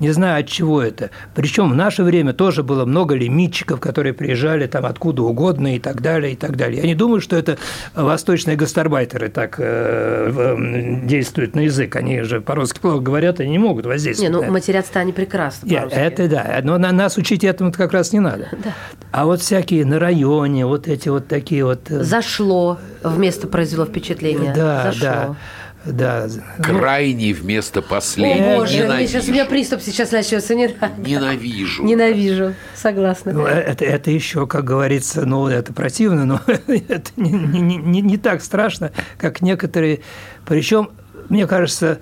не 0.00 0.10
знаю, 0.10 0.40
от 0.40 0.48
чего 0.48 0.82
это. 0.82 1.10
Причем 1.34 1.70
в 1.70 1.74
наше 1.74 2.02
время 2.02 2.32
тоже 2.32 2.62
было 2.62 2.84
много 2.84 3.14
лимитчиков, 3.14 3.80
которые 3.80 4.14
приезжали 4.14 4.66
там 4.66 4.86
откуда 4.86 5.22
угодно 5.22 5.76
и 5.76 5.78
так 5.78 6.00
далее, 6.00 6.32
и 6.32 6.36
так 6.36 6.56
далее. 6.56 6.80
Я 6.80 6.86
не 6.86 6.94
думаю, 6.94 7.20
что 7.20 7.36
это 7.36 7.58
восточные 7.94 8.56
гастарбайтеры 8.56 9.28
так 9.28 9.56
э, 9.58 10.56
действуют 11.04 11.54
на 11.54 11.60
язык. 11.60 11.96
Они 11.96 12.22
же 12.22 12.40
по-русски 12.40 12.80
плохо 12.80 13.00
говорят, 13.00 13.40
они 13.40 13.50
не 13.50 13.58
могут 13.58 13.86
воздействовать. 13.86 14.32
Не, 14.32 14.40
ну 14.40 14.50
матерятся 14.50 14.98
они 14.98 15.12
прекрасно 15.12 15.68
Нет, 15.68 15.92
Это 15.92 16.28
да, 16.28 16.60
но 16.62 16.78
на 16.78 16.92
нас 16.92 17.16
учить 17.16 17.44
этому 17.44 17.72
как 17.72 17.92
раз 17.92 18.12
не 18.12 18.20
надо. 18.20 18.48
Да. 18.52 18.74
А 19.12 19.24
вот 19.26 19.40
всякие 19.40 19.84
на 19.84 19.98
районе, 19.98 20.66
вот 20.66 20.88
эти 20.88 21.08
вот 21.08 21.28
такие 21.28 21.64
вот... 21.64 21.90
Э, 21.90 22.02
Зашло, 22.02 22.78
вместо 23.02 23.46
произвело 23.46 23.84
впечатление. 23.84 24.52
Да, 24.54 24.84
Зашло. 24.84 25.00
да. 25.00 25.36
Да. 25.84 26.28
Крайний 26.62 27.32
вместо 27.32 27.80
последнего. 27.80 28.54
О, 28.54 28.58
боже, 28.58 28.86
мне 28.86 29.06
сейчас, 29.06 29.28
у 29.28 29.32
меня 29.32 29.46
приступ 29.46 29.80
сейчас 29.80 30.12
начнется. 30.12 30.54
Не... 30.54 30.74
Ненавижу. 30.98 31.84
Ненавижу, 31.84 32.54
согласна. 32.74 33.32
Ну, 33.32 33.46
это, 33.46 33.84
это 33.84 34.10
еще, 34.10 34.46
как 34.46 34.64
говорится, 34.64 35.24
ну, 35.24 35.46
это 35.46 35.72
противно, 35.72 36.26
но 36.26 36.40
это 36.46 37.10
не, 37.16 37.30
не, 37.30 37.76
не, 37.76 38.00
не 38.02 38.18
так 38.18 38.42
страшно, 38.42 38.92
как 39.16 39.40
некоторые. 39.40 40.00
Причем, 40.46 40.90
мне 41.28 41.46
кажется, 41.46 42.00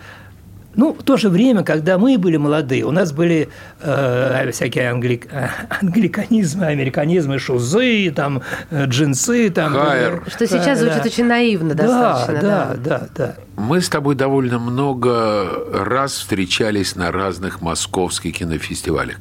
ну, 0.78 0.92
в 0.92 1.02
то 1.02 1.16
же 1.16 1.28
время, 1.28 1.64
когда 1.64 1.98
мы 1.98 2.16
были 2.18 2.36
молодые, 2.36 2.84
у 2.84 2.92
нас 2.92 3.10
были 3.10 3.48
э, 3.80 4.50
всякие 4.52 4.88
англик... 4.88 5.26
англиканизмы, 5.82 6.66
американизмы, 6.66 7.40
шузы, 7.40 8.12
там, 8.14 8.42
э, 8.70 8.84
джинсы. 8.86 9.50
Там, 9.50 9.72
Хайер. 9.74 10.22
Что 10.28 10.46
сейчас 10.46 10.78
звучит 10.78 10.98
да. 10.98 11.04
очень 11.04 11.24
наивно 11.24 11.74
да, 11.74 11.82
достаточно. 11.82 12.40
Да, 12.40 12.76
да, 12.76 12.76
да, 12.76 13.08
да. 13.16 13.34
Мы 13.56 13.80
с 13.80 13.88
тобой 13.88 14.14
довольно 14.14 14.60
много 14.60 15.48
раз 15.74 16.12
встречались 16.12 16.94
на 16.94 17.10
разных 17.10 17.60
московских 17.60 18.36
кинофестивалях. 18.36 19.16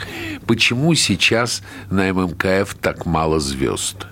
Почему 0.46 0.94
сейчас 0.94 1.64
на 1.90 2.14
ММКФ 2.14 2.76
так 2.80 3.08
мало 3.08 3.40
звезд? 3.40 4.06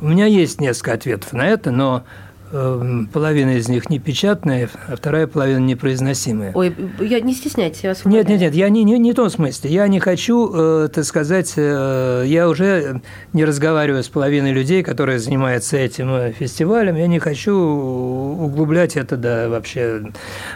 У 0.00 0.06
меня 0.06 0.26
есть 0.26 0.60
несколько 0.60 0.92
ответов 0.92 1.32
на 1.32 1.48
это, 1.48 1.72
но 1.72 2.04
половина 2.50 3.56
из 3.56 3.68
них 3.68 3.90
не 3.90 3.98
печатная, 3.98 4.68
а 4.88 4.96
вторая 4.96 5.26
половина 5.26 5.58
непроизносимая. 5.58 6.52
Ой, 6.54 6.74
я 7.00 7.20
не 7.20 7.34
стесняйтесь, 7.34 7.82
я 7.82 7.90
вас 7.90 8.04
Нет, 8.04 8.28
нет, 8.28 8.40
нет, 8.40 8.54
я 8.54 8.68
не, 8.68 8.82
не, 8.82 8.98
не 8.98 9.12
в 9.12 9.14
том 9.14 9.30
смысле. 9.30 9.70
Я 9.70 9.86
не 9.88 10.00
хочу, 10.00 10.52
э, 10.52 10.88
так 10.92 11.04
сказать, 11.04 11.52
э, 11.56 12.24
я 12.26 12.48
уже 12.48 13.00
не 13.32 13.44
разговариваю 13.44 14.02
с 14.02 14.08
половиной 14.08 14.52
людей, 14.52 14.82
которые 14.82 15.18
занимаются 15.18 15.76
этим 15.76 16.12
э, 16.12 16.32
фестивалем, 16.32 16.96
я 16.96 17.06
не 17.06 17.18
хочу 17.18 17.56
углублять 17.56 18.96
это 18.96 19.16
до, 19.16 19.48
вообще 19.48 20.02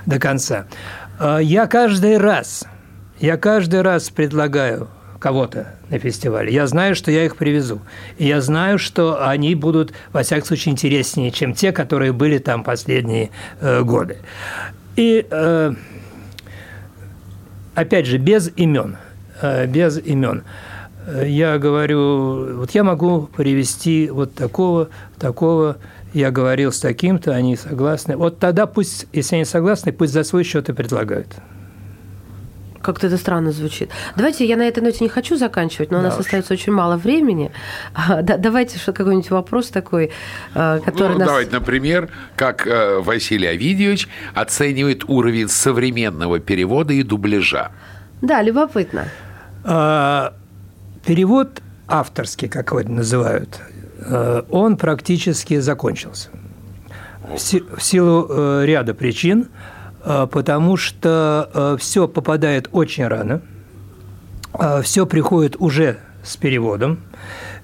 до 0.07 0.19
конца. 0.19 0.67
Э, 1.21 1.39
я 1.41 1.67
каждый 1.67 2.19
раз, 2.19 2.65
я 3.21 3.37
каждый 3.37 3.83
раз 3.83 4.11
предлагаю 4.11 4.89
кого-то 5.25 5.69
на 5.89 5.99
фестивале, 5.99 6.53
я 6.53 6.67
знаю, 6.67 6.95
что 6.95 7.11
я 7.11 7.25
их 7.25 7.37
привезу. 7.37 7.81
И 8.19 8.27
я 8.27 8.43
знаю, 8.43 8.79
что 8.79 9.27
они 9.27 9.55
будут, 9.55 9.95
во 10.13 10.23
всяком 10.23 10.47
случае, 10.47 10.73
интереснее, 10.73 11.31
чем 11.31 11.55
те, 11.55 11.73
которые 11.73 12.13
были 12.13 12.37
там 12.37 12.63
последние 12.63 13.31
э, 13.63 13.81
годы. 13.81 14.19
И, 14.97 15.27
э, 15.31 15.73
опять 17.75 18.05
же, 18.05 18.19
без 18.19 18.53
имен. 18.55 18.99
Э, 19.41 19.67
без 19.67 19.97
имен. 19.97 20.43
Э, 21.07 21.27
я 21.27 21.57
говорю, 21.57 22.59
вот 22.59 22.73
я 22.73 22.85
могу 22.85 23.23
привести 23.23 24.11
вот 24.11 24.35
такого, 24.35 24.91
такого, 25.19 25.79
я 26.13 26.31
говорил 26.31 26.71
с 26.71 26.81
таким-то, 26.81 27.33
они 27.33 27.57
согласны. 27.57 28.19
Вот 28.19 28.39
тогда 28.39 28.67
пусть, 28.67 29.07
если 29.15 29.37
они 29.37 29.47
согласны, 29.47 29.91
пусть 29.91 30.13
за 30.13 30.23
свой 30.23 30.45
счет 30.45 30.69
и 30.69 30.75
предлагают. 30.75 31.29
Как-то 32.85 33.07
это 33.07 33.17
странно 33.17 33.51
звучит. 33.51 33.91
Давайте, 34.15 34.45
я 34.45 34.59
на 34.59 34.69
этой 34.69 34.83
ноте 34.83 34.99
не 35.01 35.09
хочу 35.09 35.39
заканчивать, 35.39 35.91
но 35.91 35.97
да 35.97 36.01
у 36.03 36.05
нас 36.05 36.15
уж. 36.19 36.27
остается 36.27 36.53
очень 36.53 36.73
мало 36.73 36.97
времени. 36.97 37.51
А, 37.95 38.23
да, 38.23 38.37
давайте 38.37 38.79
что 38.79 38.93
какой-нибудь 38.93 39.31
вопрос 39.31 39.69
такой, 39.69 40.11
а, 40.55 40.81
который 40.81 41.13
ну, 41.13 41.19
нас... 41.21 41.29
Давайте, 41.29 41.53
например, 41.53 42.11
как 42.37 42.67
э, 42.67 42.99
Василий 43.01 43.47
Овидьевич 43.47 44.09
оценивает 44.35 45.05
уровень 45.09 45.49
современного 45.49 46.41
перевода 46.41 46.93
и 46.93 47.03
дубляжа. 47.03 47.71
Да, 48.21 48.43
любопытно. 48.43 49.09
А, 49.63 50.35
перевод 51.07 51.63
авторский, 51.89 52.49
как 52.49 52.73
его 52.73 52.83
называют, 52.83 53.61
э, 53.99 54.43
он 54.51 54.77
практически 54.77 55.61
закончился. 55.61 56.29
В 57.23 57.81
силу 57.81 58.27
э, 58.29 58.65
ряда 58.67 58.93
причин– 58.93 59.49
потому 60.05 60.77
что 60.77 61.51
э, 61.55 61.77
все 61.79 62.07
попадает 62.07 62.69
очень 62.73 63.07
рано, 63.07 63.41
э, 64.59 64.83
все 64.83 65.07
приходит 65.07 65.57
уже 65.59 65.99
с 66.23 66.37
переводом. 66.37 67.01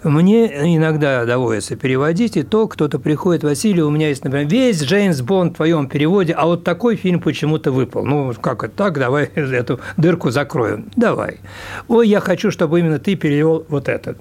Мне 0.03 0.76
иногда 0.76 1.26
доводится 1.26 1.76
переводить, 1.76 2.38
и 2.38 2.43
то 2.43 2.66
кто-то 2.66 2.99
приходит, 2.99 3.43
Василий, 3.45 3.82
у 3.82 3.91
меня 3.91 4.09
есть, 4.09 4.24
например, 4.24 4.49
весь 4.49 4.82
Джеймс 4.82 5.20
Бонд 5.20 5.53
в 5.53 5.57
твоем 5.57 5.88
переводе, 5.88 6.32
а 6.32 6.47
вот 6.47 6.64
такой 6.64 6.97
фильм 6.97 7.20
почему-то 7.20 7.70
выпал. 7.70 8.07
Ну, 8.07 8.32
как 8.41 8.64
это 8.64 8.74
так, 8.74 8.99
давай 8.99 9.24
эту 9.34 9.80
дырку 9.99 10.30
закроем. 10.30 10.91
Давай. 10.97 11.41
Ой, 11.88 12.09
я 12.09 12.20
хочу, 12.20 12.51
чтобы 12.51 12.80
именно 12.80 12.99
ты 12.99 13.14
перевел 13.14 13.66
вот 13.68 13.88
этот. 13.88 14.16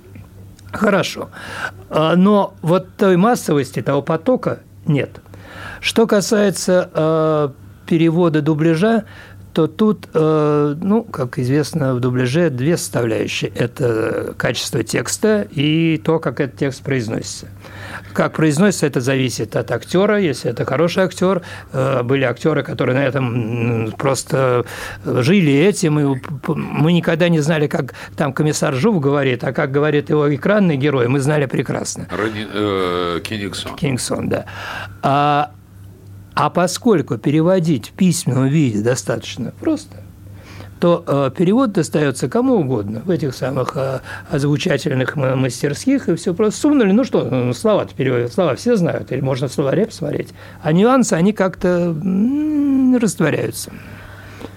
Хорошо. 0.74 1.30
Но 1.89 2.53
вот 2.61 2.89
той 2.97 3.15
массовости, 3.15 3.82
того 3.82 4.01
потока 4.01 4.59
нет. 4.86 5.22
Что 5.80 6.05
касается 6.05 7.53
перевода 7.90 8.44
дубляжа, 8.44 9.06
то 9.54 9.68
тут, 9.68 10.08
э, 10.14 10.76
ну, 10.80 11.04
как 11.04 11.40
известно, 11.40 11.96
в 11.96 12.00
дубляже 12.00 12.52
две 12.52 12.78
составляющие. 12.78 13.52
Это 13.56 14.36
качество 14.38 14.84
текста 14.84 15.48
и 15.50 15.98
то, 15.98 16.20
как 16.20 16.40
этот 16.40 16.58
текст 16.58 16.84
произносится. 16.84 17.48
Как 18.14 18.34
произносится, 18.34 18.86
это 18.86 19.02
зависит 19.02 19.56
от 19.56 19.72
актера. 19.72 20.20
Если 20.20 20.52
это 20.52 20.66
хороший 20.66 21.04
актер, 21.04 21.42
э, 21.74 22.04
были 22.04 22.26
актеры, 22.26 22.62
которые 22.62 22.96
на 22.96 23.04
этом 23.04 23.92
просто 23.98 24.66
жили 25.04 25.52
этим, 25.52 26.00
и 26.00 26.22
мы 26.48 26.94
никогда 26.94 27.28
не 27.28 27.40
знали, 27.40 27.66
как 27.66 27.96
там 28.16 28.34
комиссар 28.34 28.76
Жув 28.76 29.02
говорит, 29.02 29.44
а 29.44 29.52
как 29.52 29.72
говорит 29.72 30.12
его 30.12 30.34
экранный 30.34 30.78
герой, 30.78 31.08
мы 31.08 31.20
знали 31.20 31.48
прекрасно. 31.48 32.08
Рони, 32.12 32.48
э, 32.54 33.20
Кингсон. 33.24 33.76
Кингсон, 33.76 34.30
да. 34.30 34.46
А, 35.02 35.52
а 36.34 36.49
поскольку 36.49 37.17
переводить 37.17 37.89
в 37.89 37.91
письменном 37.91 38.47
виде 38.47 38.82
достаточно 38.82 39.51
просто, 39.59 39.97
то 40.80 41.03
э, 41.05 41.32
перевод 41.36 41.73
достается 41.73 42.30
кому 42.30 42.55
угодно 42.55 43.01
в 43.03 43.09
этих 43.09 43.36
самых 43.36 43.75
э, 43.75 43.99
озвучательных 44.30 45.15
мастерских, 45.15 46.07
и 46.07 46.15
все 46.15 46.34
просто 46.34 46.61
сунули. 46.61 46.91
Ну 46.91 47.03
что, 47.03 47.53
слова-то 47.53 47.93
переводят, 47.93 48.34
слова 48.34 48.55
все 48.55 48.77
знают, 48.77 49.11
или 49.11 49.19
можно 49.19 49.47
словаре 49.47 49.86
посмотреть. 49.86 50.30
А 50.61 50.71
нюансы, 50.71 51.13
они 51.13 51.34
как-то 51.34 51.95
растворяются. 52.99 53.71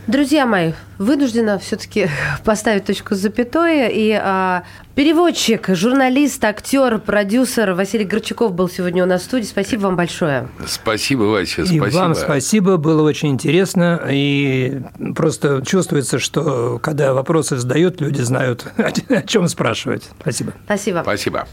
Друзья 0.08 0.46
мои, 0.46 0.72
вынуждена 0.98 1.60
все-таки 1.60 2.08
поставить 2.44 2.84
точку 2.84 3.14
с 3.14 3.18
запятой. 3.18 3.88
И 3.92 4.12
а, 4.12 4.64
переводчик, 4.96 5.68
журналист, 5.68 6.44
актер, 6.44 6.98
продюсер 6.98 7.72
Василий 7.74 8.04
Горчаков 8.04 8.52
был 8.52 8.68
сегодня 8.68 9.04
у 9.04 9.06
нас 9.06 9.22
в 9.22 9.24
студии. 9.26 9.44
Спасибо 9.44 9.82
вам 9.82 9.96
большое. 9.96 10.48
Спасибо, 10.66 11.22
Вася, 11.22 11.64
спасибо. 11.64 11.86
И 11.86 11.90
вам 11.90 12.14
спасибо, 12.16 12.78
было 12.78 13.02
очень 13.02 13.28
интересно. 13.28 14.02
И 14.10 14.82
просто 15.14 15.62
чувствуется, 15.64 16.18
что 16.18 16.80
когда 16.80 17.14
вопросы 17.14 17.56
задают, 17.56 18.00
люди 18.00 18.22
знают, 18.22 18.66
о 18.76 19.22
чем 19.22 19.46
спрашивать. 19.46 20.08
Спасибо. 20.20 20.52
Спасибо. 20.64 21.00
Спасибо. 21.02 21.46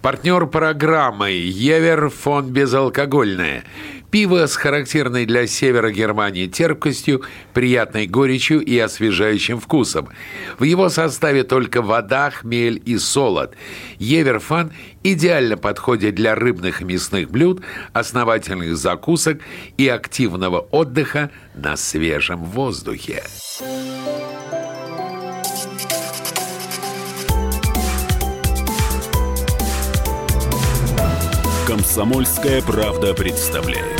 Партнер 0.00 0.46
программы 0.46 1.32
Евер 1.32 2.08
фон 2.08 2.48
безалкогольное. 2.48 3.64
Пиво 4.10 4.46
с 4.46 4.56
характерной 4.56 5.24
для 5.24 5.46
севера 5.46 5.92
Германии 5.92 6.48
терпкостью, 6.48 7.22
приятной 7.54 8.06
горечью 8.06 8.60
и 8.60 8.76
освежающим 8.76 9.60
вкусом. 9.60 10.08
В 10.58 10.64
его 10.64 10.88
составе 10.88 11.44
только 11.44 11.80
вода, 11.80 12.30
хмель 12.30 12.82
и 12.84 12.98
солод. 12.98 13.54
Еверфан 13.98 14.72
идеально 15.04 15.56
подходит 15.56 16.16
для 16.16 16.34
рыбных 16.34 16.82
и 16.82 16.84
мясных 16.84 17.30
блюд, 17.30 17.62
основательных 17.92 18.76
закусок 18.76 19.40
и 19.76 19.86
активного 19.86 20.58
отдыха 20.58 21.30
на 21.54 21.76
свежем 21.76 22.44
воздухе. 22.44 23.22
Комсомольская 31.66 32.62
правда 32.62 33.14
представляет. 33.14 33.99